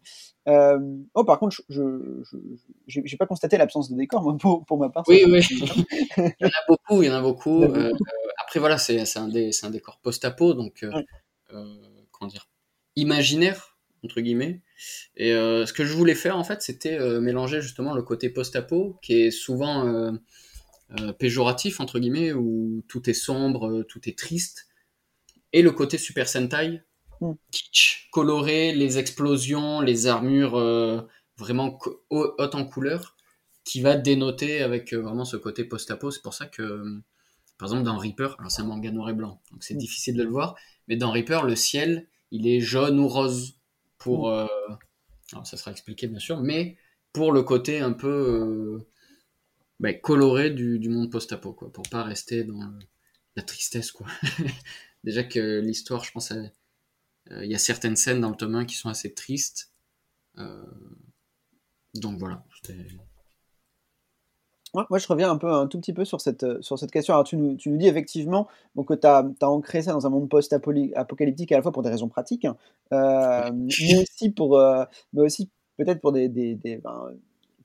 [0.46, 2.22] oh par contre, je
[2.86, 5.04] je j'ai pas constaté l'absence de décor moi pour, pour ma part.
[5.08, 5.40] Oui oui.
[6.16, 7.64] il y en a beaucoup, il y en a beaucoup.
[7.64, 10.84] après voilà, c'est un, un décor post-apo donc
[11.48, 12.48] comment dire
[12.94, 14.62] imaginaire entre guillemets.
[15.16, 18.30] Et euh, ce que je voulais faire en fait, c'était euh, mélanger justement le côté
[18.30, 24.68] post-apo, qui est souvent euh, péjoratif entre guillemets, où tout est sombre, tout est triste,
[25.52, 26.82] et le côté Super Sentai,
[27.20, 27.32] mm.
[27.50, 30.58] kitsch, coloré, les explosions, les armures
[31.38, 31.78] vraiment
[32.10, 33.16] hautes en couleur,
[33.64, 36.10] qui va dénoter avec vraiment ce côté post-apo.
[36.10, 36.84] C'est pour ça que,
[37.58, 39.78] par exemple, dans Reaper, alors c'est un manga noir et blanc, donc c'est mm.
[39.78, 40.54] difficile de le voir,
[40.88, 43.55] mais dans Reaper, le ciel, il est jaune ou rose
[44.06, 44.30] pour.
[44.30, 44.46] Euh,
[45.42, 46.76] ça sera expliqué bien sûr, mais
[47.12, 48.88] pour le côté un peu euh,
[49.80, 52.60] bah, coloré du, monde post-apo, quoi, pour pas rester dans
[53.34, 54.06] la tristesse, quoi.
[55.04, 58.64] Déjà que l'histoire, je pense, euh, il y a certaines scènes dans le tome 1
[58.66, 59.72] qui sont assez tristes.
[61.94, 62.44] donc voilà,
[64.90, 67.14] moi, je reviens un peu un tout petit peu sur cette, euh, sur cette question.
[67.14, 70.06] Alors, tu nous, tu nous dis effectivement donc, que tu as, as, ancré ça dans
[70.06, 72.56] un monde post-apocalyptique à la fois pour des raisons pratiques, hein,
[72.92, 76.28] euh, mais aussi, pour, euh, mais aussi peut-être pour des.
[76.28, 77.10] des, des ben,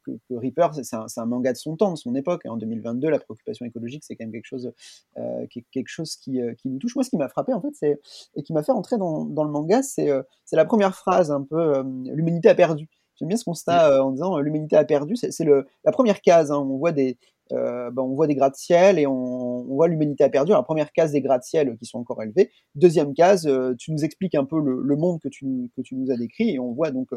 [0.04, 2.42] que, Reaper, c'est un, un, manga de son temps, de son époque.
[2.48, 4.74] En 2022, la préoccupation écologique, c'est quand même quelque chose,
[5.18, 6.96] euh, qui, quelque chose qui, qui, nous touche.
[6.96, 8.02] Moi, ce qui m'a frappé, en fait, c'est,
[8.36, 10.10] et qui m'a fait entrer dans, dans le manga, c'est
[10.44, 12.90] c'est la première phrase un peu L'humanité a perdu.
[13.22, 15.16] J'aime bien ce constat euh, en disant euh, l'humanité a perdu.
[15.16, 16.52] C'est la première case.
[16.52, 17.20] Hein, on voit des,
[17.52, 20.54] euh, ben, on voit des gratte-ciel et on, on voit l'humanité a perdu.
[20.54, 22.50] La première case des gratte-ciel qui sont encore élevés.
[22.74, 26.10] Deuxième case, tu nous expliques un peu le, le, monde que tu, que tu nous
[26.10, 27.10] as décrit et on voit donc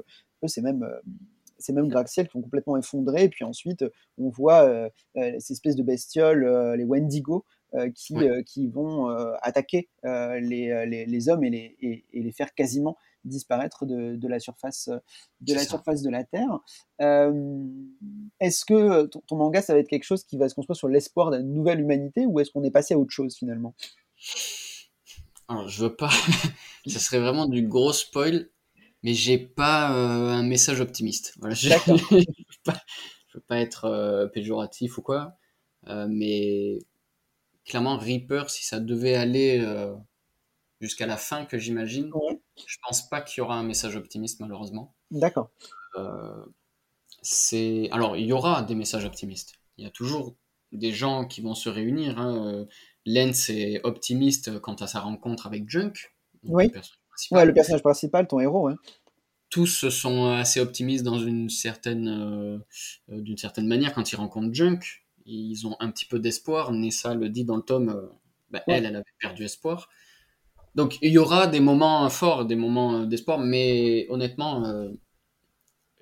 [0.46, 0.86] ces mêmes
[1.58, 3.24] ces mêmes gratte-ciel qui sont complètement effondrés.
[3.24, 3.82] Et puis ensuite,
[4.18, 6.44] on voit euh, ces espèces de bestioles,
[6.76, 7.46] les Wendigo,
[7.94, 8.14] qui,
[8.46, 9.08] qui vont
[9.40, 14.28] attaquer les, les, les, hommes et les, et, et les faire quasiment disparaître de, de
[14.28, 14.90] la surface
[15.40, 16.60] de la surface de la Terre.
[17.00, 17.62] Euh,
[18.40, 21.30] est-ce que ton, manga, ça va être quelque chose qui va se construire sur l'espoir
[21.30, 23.74] d'une nouvelle humanité ou est-ce qu'on est passé à autre chose finalement?
[25.48, 26.10] Alors, je veux pas.
[26.86, 28.48] ça serait vraiment du gros spoil,
[29.02, 31.34] mais j'ai pas euh, un message optimiste.
[31.38, 32.80] Voilà, je, je, veux pas,
[33.34, 35.36] veux pas être euh, péjoratif ou quoi,
[36.08, 36.78] mais
[37.66, 39.62] clairement, Reaper, si ça devait aller
[40.80, 42.10] jusqu'à la fin que j'imagine,
[42.56, 44.94] je pense pas qu'il y aura un message optimiste malheureusement.
[45.10, 45.50] D'accord.
[45.96, 46.44] Euh,
[47.22, 49.54] c'est alors il y aura des messages optimistes.
[49.76, 50.34] Il y a toujours
[50.72, 52.18] des gens qui vont se réunir.
[52.18, 52.46] Hein.
[52.46, 52.64] Euh,
[53.06, 55.92] Lens est optimiste quant à sa rencontre avec Junk.
[56.44, 56.64] Oui.
[56.66, 56.98] Le personnage,
[57.30, 58.70] ouais, le personnage principal, ton héros.
[59.50, 62.58] Tous sont assez optimistes dans une certaine, euh,
[63.08, 64.80] d'une certaine manière quand ils rencontrent Junk.
[65.26, 66.72] Ils ont un petit peu d'espoir.
[66.72, 68.10] Nessa le dit dans le tome.
[68.50, 69.88] Bah, elle, elle avait perdu espoir.
[70.74, 74.90] Donc il y aura des moments forts, des moments euh, d'espoir, mais honnêtement, euh,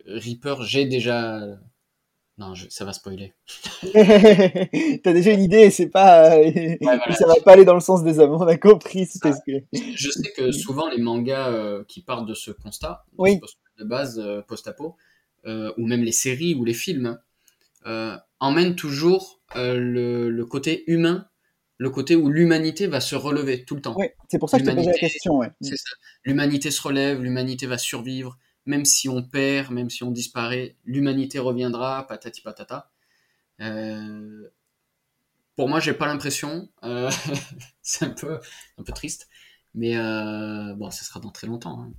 [0.07, 1.41] Reaper, j'ai déjà.
[2.39, 3.35] Non, ça va spoiler.
[3.93, 6.79] T'as déjà une idée, c'est pas, ouais,
[7.11, 8.33] ça va pas aller dans le sens des hommes.
[8.33, 9.07] On a compris.
[9.23, 9.53] Ah, que...
[9.73, 13.39] Je sais que souvent les mangas euh, qui partent de ce constat, oui.
[13.79, 14.97] de base post-apo,
[15.45, 17.19] ou même les séries ou les films,
[18.41, 21.27] emmènent toujours le, le, côté humain
[21.83, 23.97] le côté où l'humanité va se relever tout le temps.
[24.29, 25.41] c'est pour ça que je te posé la question.
[26.25, 31.41] L'humanité se relève, l'humanité va survivre, même si on perd, même si on disparaît, l'humanité
[31.41, 32.93] reviendra, patati patata.
[33.61, 34.49] Euh,
[35.57, 36.69] pour moi, j'ai pas l'impression.
[36.85, 37.11] Euh,
[37.83, 38.39] c'est un peu,
[38.79, 39.29] un peu triste.
[39.75, 41.81] Mais euh, bon, ça sera dans très longtemps.
[41.83, 41.93] Hein.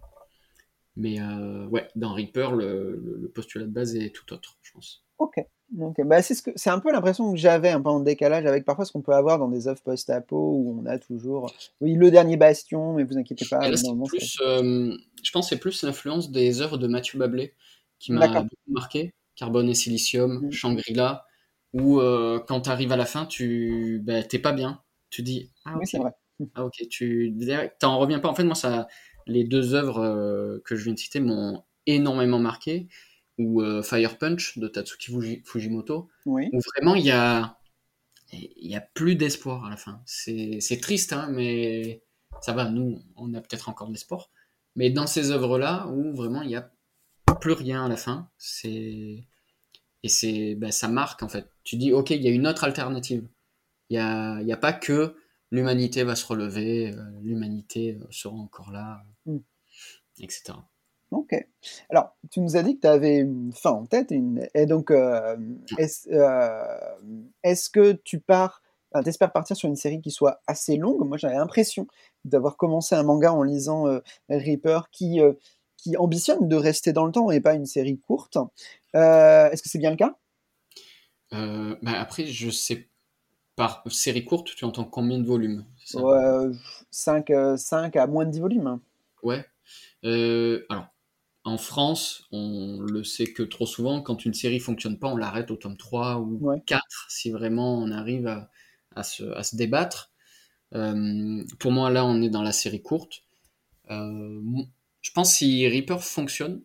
[0.96, 5.04] Mais euh, ouais, dans Reaper, le, le, postulat de base est tout autre, je pense.
[5.18, 5.36] Ok.
[5.74, 8.46] Donc, bah c'est ce que, c'est un peu l'impression que j'avais un peu en décalage
[8.46, 11.96] avec parfois ce qu'on peut avoir dans des œuvres post-apo où on a toujours, oui,
[11.96, 13.68] le dernier bastion, mais vous inquiétez pas.
[13.68, 13.76] Là,
[14.08, 17.54] plus, euh, je pense que c'est plus l'influence des œuvres de Mathieu Bablé
[17.98, 19.14] qui m'a beaucoup marqué.
[19.36, 20.52] Carbone et Silicium, mmh.
[20.52, 21.26] Shangri-La,
[21.74, 24.84] où euh, quand tu arrives à la fin, tu bah, t'es pas bien.
[25.10, 26.12] Tu dis, ah, oui, c'est vrai.
[26.54, 27.34] Ah, ok, tu
[27.80, 28.30] t'en reviens pas.
[28.30, 28.88] En fait, moi, ça,
[29.26, 32.88] les deux œuvres euh, que je viens de citer m'ont énormément marqué
[33.38, 37.58] ou euh, Fire Punch de Tatsuki Fujimoto, où vraiment il y a,
[38.32, 40.02] y a plus d'espoir à la fin.
[40.06, 42.04] C'est triste, hein, mais
[42.42, 44.30] ça va, nous, on a peut-être encore de l'espoir.
[44.76, 46.72] Mais dans ces œuvres-là, où vraiment il n'y a
[47.42, 49.24] plus rien à la fin, c'est
[50.04, 51.50] et c'est ben, ça marque en fait.
[51.64, 53.28] Tu dis, ok, il y a une autre alternative.
[53.90, 55.16] Il n'y a, y a pas que
[55.52, 59.38] l'humanité va se relever, euh, l'humanité euh, sera encore là, mm.
[60.20, 60.54] etc.
[61.14, 61.36] Ok.
[61.90, 64.12] Alors, tu nous as dit que tu avais une fin en tête.
[64.12, 64.48] Une...
[64.56, 65.38] Et donc, euh,
[66.12, 66.78] euh,
[67.44, 71.08] est-ce que tu pars, enfin, espères partir sur une série qui soit assez longue?
[71.08, 71.88] Moi, j'avais l'impression
[72.26, 74.00] d'avoir commencé un manga en lisant euh,
[74.30, 75.20] Reaper qui,
[75.78, 78.38] qui ambitionne de rester dans le temps et pas une série courte.
[78.94, 80.16] est-ce que c'est bien le cas?
[81.32, 82.88] Bah Après, je sais.
[83.56, 85.64] Par série courte, tu entends combien de volumes
[86.90, 88.80] 5, 5 à moins de 10 volumes.
[89.22, 89.46] Ouais.
[90.04, 90.88] alors,
[91.46, 95.52] en France, on le sait que trop souvent, quand une série fonctionne pas, on l'arrête
[95.52, 98.28] au tome 3 ou 4 si vraiment on arrive
[98.96, 100.12] à, se, débattre.
[100.74, 103.24] Euh, pour moi, là, on est dans la série courte.
[103.92, 104.42] Euh,
[105.02, 106.62] je pense si Reaper fonctionne,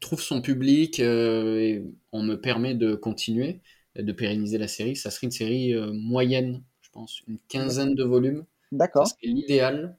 [0.00, 3.60] trouve son public euh, et on me permet de continuer,
[3.94, 8.44] de pérenniser la série, ça serait une série moyenne, je pense, une quinzaine de volumes.
[8.72, 9.06] D'accord.
[9.06, 9.98] C'est l'idéal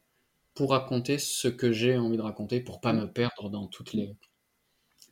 [0.56, 3.02] pour raconter ce que j'ai envie de raconter, pour pas mm.
[3.02, 4.16] me perdre dans toutes les,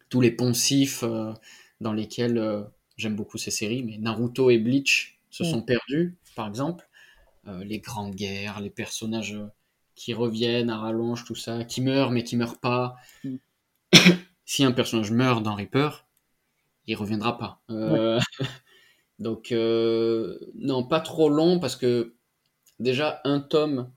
[0.09, 1.33] tous les poncifs euh,
[1.81, 2.63] dans lesquels euh,
[2.97, 3.83] j'aime beaucoup ces séries.
[3.83, 5.45] Mais Naruto et Bleach se mm.
[5.45, 6.87] sont perdus, par exemple.
[7.47, 9.37] Euh, les grandes guerres, les personnages
[9.95, 12.95] qui reviennent à rallonge, tout ça, qui meurent mais qui meurent pas.
[13.25, 13.35] Mm.
[14.45, 16.07] si un personnage meurt dans Reaper,
[16.87, 17.61] il reviendra pas.
[19.19, 22.15] Donc, non, pas trop long parce que
[22.79, 23.91] déjà un tome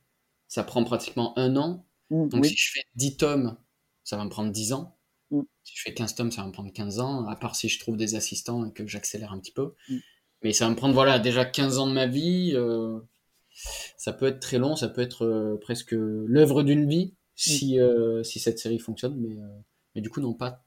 [0.48, 1.86] ça prend pratiquement un an.
[2.10, 3.56] Mmh, Donc si je fais 10 tomes,
[4.04, 4.96] ça va me prendre 10 ans.
[5.30, 5.42] Mmh.
[5.64, 7.78] Si je fais 15 tomes, ça va me prendre 15 ans, à part si je
[7.78, 9.74] trouve des assistants et que j'accélère un petit peu.
[9.88, 9.96] Mmh.
[10.42, 12.52] Mais ça va me prendre voilà, déjà 15 ans de ma vie.
[12.54, 13.00] Euh,
[13.96, 18.22] ça peut être très long, ça peut être euh, presque l'œuvre d'une vie si, euh,
[18.22, 19.16] si cette série fonctionne.
[19.16, 19.36] Mais,
[19.94, 20.64] mais du coup, non, pas,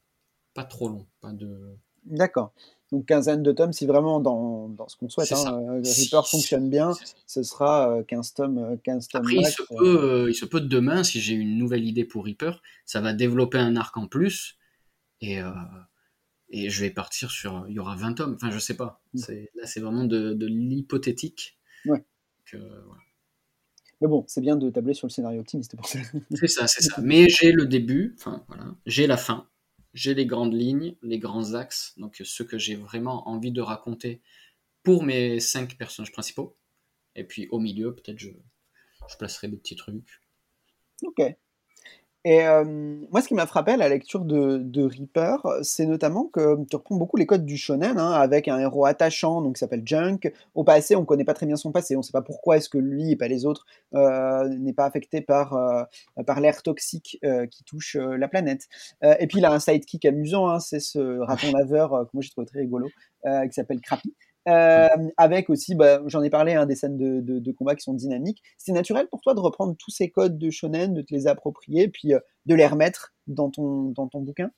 [0.54, 1.08] pas trop long.
[1.22, 1.78] Pas de...
[2.06, 2.54] D'accord.
[2.92, 6.70] Donc quinzaine de tomes, si vraiment dans, dans ce qu'on souhaite, hein, euh, Reaper fonctionne
[6.70, 6.94] bien,
[7.28, 10.62] ce sera 15 euh, tomes, 15 euh, tomes Après, il, se peut, il se peut
[10.62, 14.58] demain, si j'ai une nouvelle idée pour Reaper, ça va développer un arc en plus,
[15.22, 15.40] et,
[16.50, 19.20] et je vais partir sur, il y aura 20 tomes, enfin je sais pas, mm.
[19.56, 21.60] là c'est vraiment de, de l'hypothétique.
[21.86, 22.04] Ouais.
[24.02, 26.00] Mais bon, c'est bien de tabler sur le scénario optimiste pour ça.
[26.32, 26.96] C'est ça, c'est ça.
[27.04, 29.46] Mais j'ai le début, enfin voilà, j'ai la fin,
[29.94, 34.22] j'ai les grandes lignes, les grands axes, donc ce que j'ai vraiment envie de raconter
[34.84, 36.58] pour mes cinq personnages principaux.
[37.16, 38.30] Et puis au milieu, peut-être je,
[39.10, 40.22] je placerai des petits trucs.
[41.04, 41.22] Ok.
[42.26, 42.66] Et euh,
[43.12, 46.98] moi, ce qui m'a frappé à la lecture de, Reaper, c'est notamment que tu reprends
[46.98, 50.32] beaucoup les codes du shonen, hein, avec un héros attachant, donc qui s'appelle Junk.
[50.54, 52.78] Au passé, on connaît pas très bien son passé, on sait pas pourquoi est-ce que
[52.78, 55.84] lui et pas les autres euh, n'est pas affecté par euh,
[56.28, 57.20] par l'air toxique
[57.52, 58.68] qui touche la planète.
[59.02, 62.30] Et puis il a un sidekick amusant, hein, c'est ce raton laveur que moi j'ai
[62.30, 62.88] trouvé très rigolo,
[63.24, 64.14] qui s'appelle Crappy.
[64.48, 67.94] Euh, avec aussi, bah, j'en ai parlé, hein, des scènes de, de, combat qui sont
[67.94, 68.42] dynamiques.
[68.58, 71.88] C'est naturel pour toi de reprendre tous ces codes de shonen, de te les approprier,
[71.88, 74.52] puis euh, de les remettre dans ton, dans ton bouquin?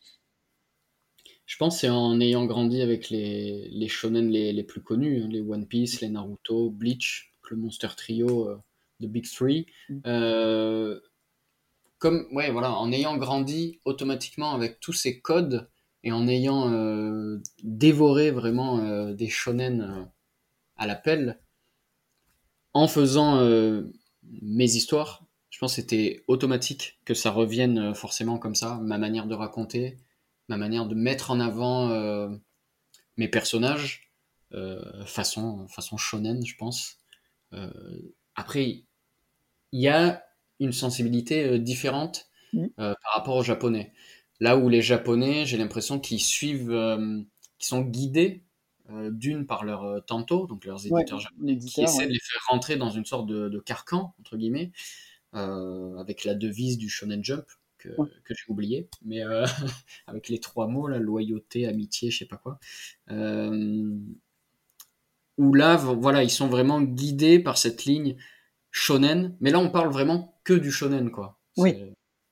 [1.46, 5.28] Je pense c'est en ayant grandi avec les, les shonen les, les plus connus, hein,
[5.30, 8.58] les One Piece, les Naruto, Bleach, le Monster Trio euh,
[9.02, 9.66] de Big Three.
[9.90, 11.00] Mm.
[11.98, 15.68] comme, ouais, voilà, en ayant grandi automatiquement avec tous ces codes,
[16.04, 20.04] et en ayant euh, dévoré vraiment euh, des shonen euh,
[20.76, 21.40] à la pelle,
[22.74, 23.42] en faisant
[24.42, 29.28] mes histoires, je pense que c'était automatique que ça revienne forcément comme ça, ma manière
[29.28, 29.98] de raconter,
[30.48, 31.90] ma manière de mettre en avant
[33.18, 34.10] mes personnages,
[35.06, 36.98] façon, façon shonen, je pense.
[38.36, 38.86] après,
[39.74, 40.24] il y a
[40.62, 42.68] une sensibilité différente mmh.
[42.78, 43.92] par rapport au japonais.
[44.42, 47.22] Là où les Japonais, j'ai l'impression qu'ils suivent, euh,
[47.60, 48.44] qu'ils sont guidés
[48.90, 52.20] euh, d'une par leurs euh, tanto, donc leurs Ouais, éditeurs japonais, qui essaient de les
[52.20, 54.72] faire rentrer dans une sorte de, de carcan, entre guillemets,
[55.36, 57.46] euh, avec la devise du Shonen Jump,
[57.78, 58.10] que, Ouais.
[58.26, 59.22] que j'ai oublié, mais
[60.08, 62.60] avec les trois mots, la loyauté, amitié, je sais pas quoi.
[65.38, 68.18] Où là, voilà, ils sont vraiment guidés par cette ligne
[68.72, 71.40] shonen, mais là, on parle vraiment que du shonen, quoi.
[71.58, 71.76] Oui.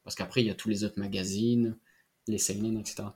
[0.04, 1.78] Parce qu'après, il y a tous les autres magazines,
[2.30, 3.10] les seinen, etc.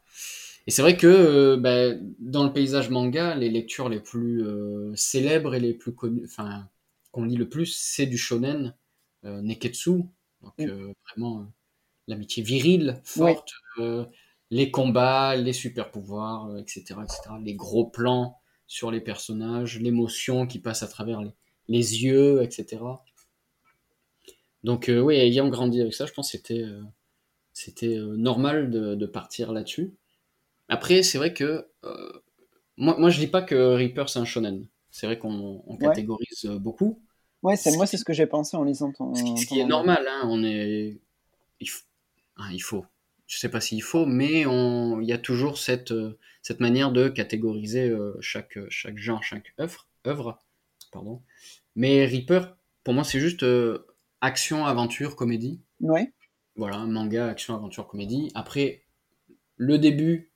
[0.65, 4.93] Et c'est vrai que euh, ben, dans le paysage manga, les lectures les plus euh,
[4.95, 6.69] célèbres et les plus connues, enfin,
[7.11, 8.73] qu'on lit le plus, c'est du shonen,
[9.25, 10.03] euh, Neketsu,
[10.41, 10.93] donc Mm.
[11.07, 11.47] vraiment
[12.07, 13.53] l'amitié virile, forte,
[14.51, 20.59] les combats, les super pouvoirs, etc., etc., les gros plans sur les personnages, l'émotion qui
[20.59, 21.31] passe à travers les,
[21.69, 22.81] les yeux, etc.
[24.63, 26.65] Donc oui, ayant grandi avec ça, je pense que c'était
[27.53, 29.93] c'était euh, normal de, de partir là-dessus.
[30.69, 32.13] Après, c'est vrai que euh,
[32.77, 34.67] moi, moi, je dis pas que Reaper c'est un shonen.
[34.91, 37.01] C'est vrai qu'on on catégorise euh, beaucoup.
[37.43, 39.13] Ouais, c'est Ce moi, qui- c'est ce que j'ai pensé en lisant ton.
[39.13, 40.99] Ce qui, ce qui ton est normal, hein, on est.
[41.59, 41.83] Il faut.
[42.37, 42.85] hein, il faut.
[43.27, 45.01] Je sais pas s'il faut, mais on...
[45.01, 45.93] il y a toujours cette,
[46.41, 49.87] cette manière de catégoriser chaque, chaque genre, chaque œuvre.
[50.07, 50.39] œuvre
[50.91, 51.21] pardon.
[51.75, 53.87] Mais Reaper, pour moi, c'est juste euh,
[54.21, 55.61] action, aventure, comédie.
[55.81, 56.11] Ouais,
[56.55, 58.31] Voilà, un manga, action, aventure, comédie.
[58.35, 58.83] Après,
[59.57, 60.33] le début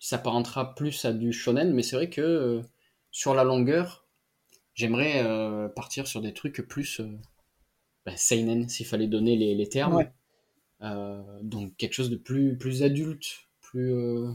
[0.00, 2.62] s'apparentera plus à du shonen, mais c'est vrai que euh,
[3.10, 4.06] sur la longueur,
[4.74, 7.08] j'aimerais euh, partir sur des trucs plus euh,
[8.06, 9.96] bah, seinen, s'il fallait donner les, les termes.
[9.96, 10.12] Ouais.
[11.42, 14.32] Donc quelque chose de plus, plus adulte, plus, euh,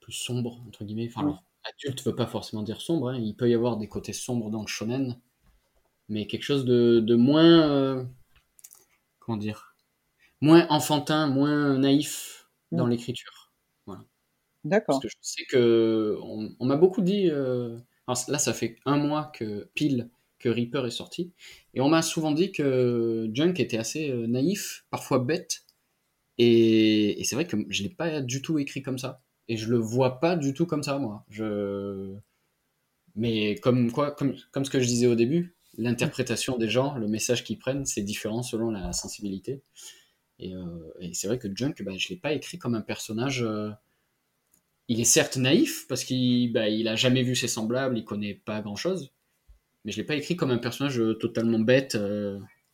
[0.00, 1.08] plus sombre, entre guillemets.
[1.08, 1.32] Enfin, Ouais.
[1.32, 3.18] alors, adulte veut pas forcément dire sombre, hein.
[3.18, 5.18] il peut y avoir des côtés sombres dans le shonen,
[6.08, 7.68] mais quelque chose de, de moins.
[7.70, 8.04] euh,
[9.18, 9.69] comment dire
[10.42, 12.90] Moins enfantin, moins naïf dans Mm.
[12.90, 13.52] l'écriture.
[14.64, 15.00] d'accord.
[15.00, 17.28] Parce que je sais que on, on m'a beaucoup dit.
[17.30, 21.32] euh, alors là, ça fait un mois que pile que Reaper est sorti,
[21.74, 25.64] et on m'a souvent dit que Junk était assez euh, naïf, parfois bête,
[26.38, 29.68] et, et c'est vrai que je l'ai pas du tout écrit comme ça, et je
[29.70, 31.24] le vois pas du tout comme ça moi.
[31.30, 32.16] Je
[33.16, 37.08] mais comme quoi, comme, comme ce que je disais au début, l'interprétation des gens, le
[37.08, 39.62] message qu'ils prennent, c'est différent selon la sensibilité.
[40.40, 43.42] Et, euh, et c'est vrai que Junk, bah, je l'ai pas écrit comme un personnage.
[43.42, 43.70] euh,
[44.88, 48.34] il est certes naïf parce qu'il bah, il a jamais vu ses semblables, il connaît
[48.34, 49.12] pas grand chose,
[49.84, 51.96] mais je l'ai pas écrit comme un personnage euh, totalement bête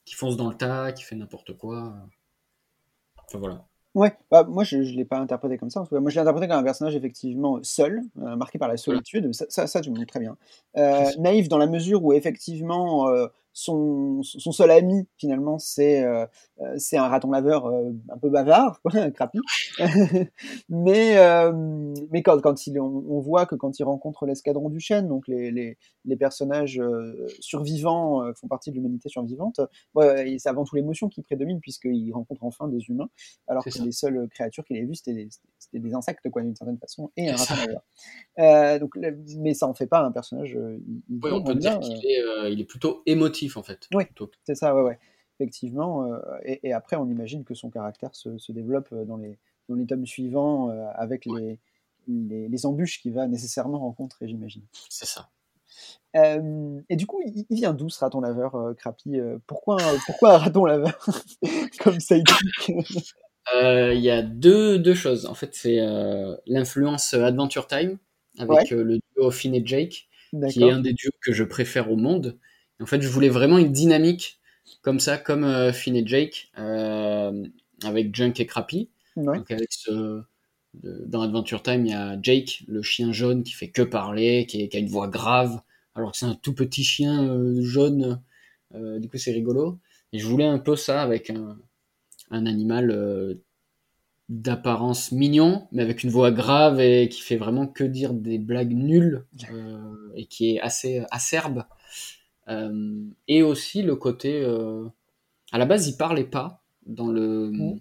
[0.07, 1.95] qui fonce dans le tas, qui fait n'importe quoi.
[3.27, 3.67] Enfin voilà.
[3.97, 5.81] Ouais, bah, moi je ne l'ai pas interprété comme ça.
[5.81, 6.01] en tout cas.
[6.01, 9.33] Moi je l'ai interprété comme un personnage effectivement seul, euh, marqué par la solitude.
[9.35, 10.37] Ça, ça, ça, tu me dis très bien.
[10.77, 13.27] Euh, naïf dans la mesure où effectivement euh,
[13.59, 16.27] son, son seul ami finalement c'est euh,
[16.61, 19.39] euh, c'est un raton laveur euh, un peu bavard, quoi, un crapi.
[20.69, 21.53] mais euh,
[22.11, 25.27] mais quand, quand il, on, on voit que quand il rencontre l'escadron du chêne, donc
[25.27, 26.81] les, les, les personnages
[27.41, 29.61] survivants font partie de l'humanité survivante,
[29.95, 33.09] ouais, c'est avant tout l'émotion qui prédomine puisqu'il rencontre enfin des humains
[33.49, 33.85] alors que ça.
[33.85, 37.11] les seules créatures qu'il ait vues, c'était des, c'était des insectes, quoi, d'une certaine façon,
[37.17, 37.55] et un raton
[38.37, 38.81] laveur.
[38.81, 38.97] Donc,
[39.39, 40.51] mais ça en fait pas un personnage.
[40.87, 43.89] il- Oui, il- on peut dire qu'il est, il est plutôt émotif en fait.
[43.95, 44.05] Oui.
[44.45, 44.99] C'est ça, ouais, ouais.
[45.39, 46.11] Effectivement.
[46.11, 49.39] euh, et, et après, on imagine que son caractère se, se développe euh, dans les,
[49.69, 51.59] dans les tomes suivants euh, avec les,
[52.09, 54.65] les, les embûches qu'il va nécessairement rencontrer, j'imagine.
[54.89, 55.29] C'est ça.
[56.17, 60.39] Euh, et du coup, il, il vient d'où ce raton laveur, Crappy pourquoi, pourquoi un
[60.39, 60.99] raton laveur
[61.81, 61.99] comme
[63.55, 65.27] Euh, Il y a deux, deux choses.
[65.27, 65.79] En fait, c'est
[66.47, 67.99] l'influence Adventure Time
[68.39, 70.09] avec le duo Finn et Jake,
[70.51, 72.39] qui est un des duos que je préfère au monde.
[72.81, 74.39] En fait, je voulais vraiment une dynamique
[74.83, 77.45] comme ça, comme euh, Finn et Jake, euh,
[77.83, 78.91] avec Junk et Crappy.
[79.17, 79.39] Ouais.
[79.39, 80.23] Donc avec ce,
[80.75, 84.47] de- dans Adventure Time, il y a Jake, le chien jaune qui fait que parler,
[84.47, 85.61] qui, est- qui a une voix grave,
[85.95, 88.23] alors que c'est un tout petit chien euh, jaune.
[88.75, 89.79] Euh, du coup, c'est rigolo.
[90.13, 91.59] Et je voulais un peu ça avec un,
[92.31, 92.91] un animal
[94.29, 98.73] d'apparence mignon, mais avec une voix grave et qui fait vraiment que dire des blagues
[98.75, 99.25] nulles
[100.15, 101.65] et qui est assez acerbe.
[102.49, 104.85] Euh, et aussi le côté, euh,
[105.53, 107.81] à la base, il parlait pas dans le Mhm.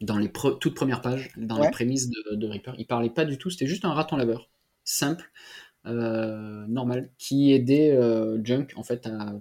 [0.00, 1.66] dans les pre- toutes premières pages, dans Ouais.
[1.66, 2.74] les prémices de, de Reaper.
[2.78, 4.48] Il parlait pas du tout, c'était juste un raton laveur,
[4.84, 5.30] simple,
[5.86, 9.34] euh, normal, qui aidait euh, Junk en fait à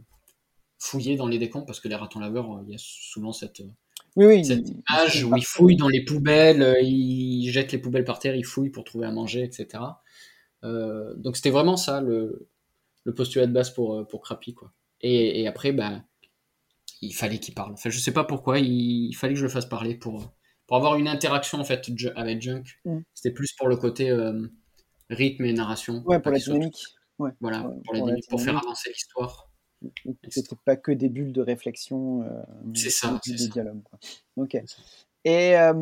[0.80, 3.62] fouiller dans les décombres parce que les ratons laveurs, euh, il y a souvent cette,
[4.16, 4.46] Oui, oui.
[4.46, 8.46] cette image où ils fouillent dans les poubelles, ils jettent les poubelles par terre, ils
[8.46, 10.02] fouillent pour trouver à manger, etc.
[10.64, 12.48] Donc c'était vraiment ça le,
[13.08, 14.54] le postulat de base pour, euh, pour Crappy.
[14.54, 14.74] Quoi.
[15.00, 16.04] Et, et après, ben,
[17.02, 17.72] il fallait qu'il parle.
[17.72, 20.34] Enfin, je sais pas pourquoi, il, il fallait que je le fasse parler pour,
[20.68, 22.64] pour avoir une interaction en fait avec Junk.
[22.84, 23.00] Mm.
[23.14, 24.46] C'était plus pour le côté euh,
[25.10, 26.04] rythme et narration.
[26.06, 26.84] Ouais, pour la dynamique.
[27.18, 27.32] Ouais.
[27.40, 29.50] Voilà, Ouais, pour, la dynamique, pour faire avancer l'histoire.
[30.28, 32.24] C'était pas que des bulles de réflexion.
[32.24, 32.42] euh,
[32.74, 33.48] C'est ça, c'est des ça.
[33.48, 33.84] dialogues.
[33.84, 34.00] Quoi.
[34.36, 34.56] Ok.
[35.24, 35.74] Et euh,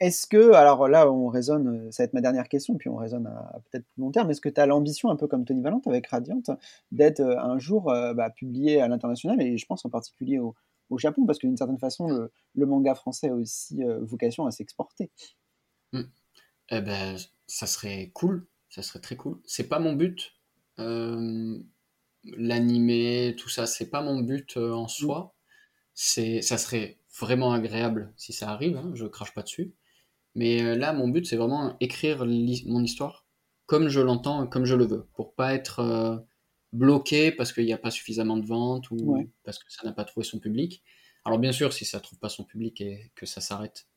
[0.00, 2.96] est-ce que, alors là, on raisonne, euh, ça va être ma dernière question, puis on
[2.96, 4.30] raisonne à, à peut-être plus long terme.
[4.30, 6.42] Est-ce que tu as l'ambition, un peu comme Tony Valente avec Radiant,
[6.92, 10.54] d'être euh, un jour euh, bah, publié à l'international, et je pense en particulier au,
[10.90, 14.46] au Japon, parce que d'une certaine façon, le, le manga français a aussi euh, vocation
[14.46, 15.10] à s'exporter?
[15.92, 17.16] Eh ben,
[17.46, 19.38] ça serait cool, ça serait très cool.
[19.44, 20.32] C'est pas mon but.
[20.78, 21.58] Euh,
[22.36, 25.32] L'animé, tout ça, c'est pas mon but en soi.
[25.94, 29.72] C'est, ça serait vraiment agréable si ça arrive, hein, je crache pas dessus.
[30.36, 33.26] Mais euh, là, mon but, c'est vraiment écrire mon histoire
[33.66, 36.16] comme je l'entends, comme je le veux, pour pas être euh,
[36.72, 39.28] bloqué parce qu'il n'y a pas suffisamment de ventes ou Ouais.
[39.44, 40.82] parce que ça n'a pas trouvé son public.
[41.24, 43.88] Alors bien sûr, si ça trouve pas son public et que ça s'arrête,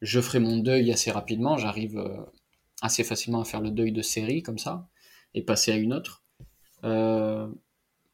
[0.00, 1.58] je ferai mon deuil assez rapidement.
[1.58, 2.16] J'arrive euh,
[2.82, 4.88] assez facilement à faire le deuil de série comme ça
[5.34, 6.24] et passer à une autre.
[6.84, 7.48] Euh,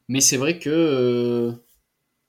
[0.07, 1.53] mais c'est vrai que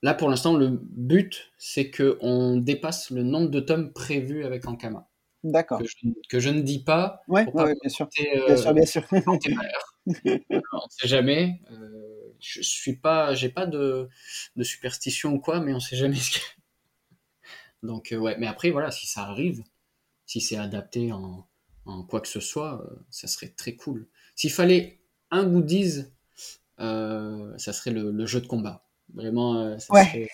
[0.03, 4.67] là, pour l'instant, le but, c'est que on dépasse le nombre de tomes prévus avec
[4.67, 5.08] Ankama.
[5.43, 5.79] D'accord.
[5.79, 5.93] Que je,
[6.29, 8.05] que je ne dis pas Ouais, pour ouais, pas ouais, bien sûr.
[8.07, 9.03] porter, euh, Bien sûr, bien sûr.
[10.73, 11.61] on sait jamais.
[11.71, 14.09] Euh, je suis pas, j'ai pas de,
[14.55, 16.39] de superstition ou quoi, mais on sait jamais ce que.
[17.83, 19.63] Donc euh, ouais, mais après voilà, si ça arrive,
[20.25, 21.47] si c'est adapté en,
[21.85, 24.07] en quoi que ce soit, euh, ça serait très cool.
[24.35, 26.05] S'il fallait un goodies,
[26.77, 28.85] ça serait le, le jeu de combat.
[29.13, 30.05] Vraiment, ça, Ouais.
[30.05, 30.27] serait,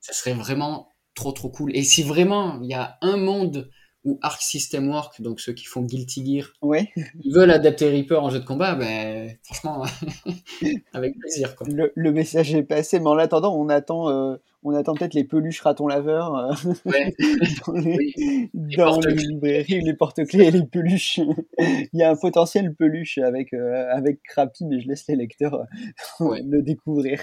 [0.00, 1.76] ça serait vraiment trop trop cool.
[1.76, 3.70] Et si vraiment il y a un monde
[4.04, 6.88] où Arc System Work, donc ceux qui font Guilty Gear, Ouais.
[7.24, 9.84] ils veulent adapter Reaper en jeu de combat, ben franchement,
[10.92, 11.66] avec plaisir quoi.
[11.70, 15.24] Le, le message est passé, mais en attendant, on attend, euh, on attend peut-être les
[15.24, 16.52] peluches ratons laveurs euh,
[16.84, 17.14] Ouais,
[17.66, 18.50] dans les, oui.
[18.76, 19.14] dans porte-clés.
[19.14, 21.20] les librairies, les porte-clés et les peluches.
[21.58, 25.54] Il y a un potentiel peluche avec, euh, avec Crappy, mais je laisse les lecteurs
[25.54, 26.42] euh, Ouais.
[26.46, 27.22] le découvrir.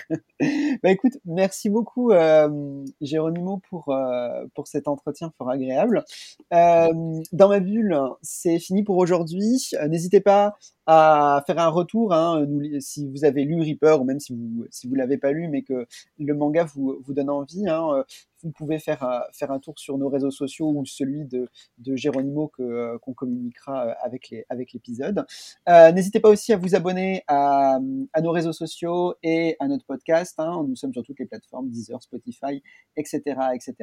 [0.84, 6.04] bah écoute, merci beaucoup euh, Géronimo pour, euh, pour cet entretien fort agréable.
[6.52, 9.70] Dans ma bulle, c'est fini pour aujourd'hui.
[9.90, 10.56] N'hésitez pas
[10.88, 12.46] à faire un retour hein,
[12.80, 15.64] si vous avez lu Reaper ou même si vous si vous l'avez pas lu mais
[15.64, 15.88] que
[16.20, 17.68] le manga vous, vous donne envie.
[17.68, 18.04] Hein, euh,
[18.44, 21.48] vous pouvez faire, un- faire un tour sur nos réseaux sociaux ou celui de,
[21.80, 25.26] de Géronimo que, euh, qu'on communiquera euh, avec, les, avec l'épisode.
[25.68, 27.80] Euh, n'hésitez pas aussi à vous abonner à,
[28.14, 30.36] à nos réseaux sociaux et à notre podcast.
[30.40, 32.62] Hein, nous sommes sur toutes les plateformes, Deezer, Spotify,
[32.98, 33.22] etc.,
[33.54, 33.74] etc.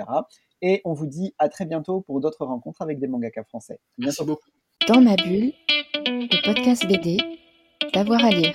[0.60, 3.80] Et on vous dit à très bientôt pour d'autres rencontres avec des mangakas français.
[3.98, 4.50] Merci beaucoup.
[4.86, 5.52] Dans ma bulle,
[6.06, 7.18] le podcast BD,
[7.92, 8.54] d'avoir à lire.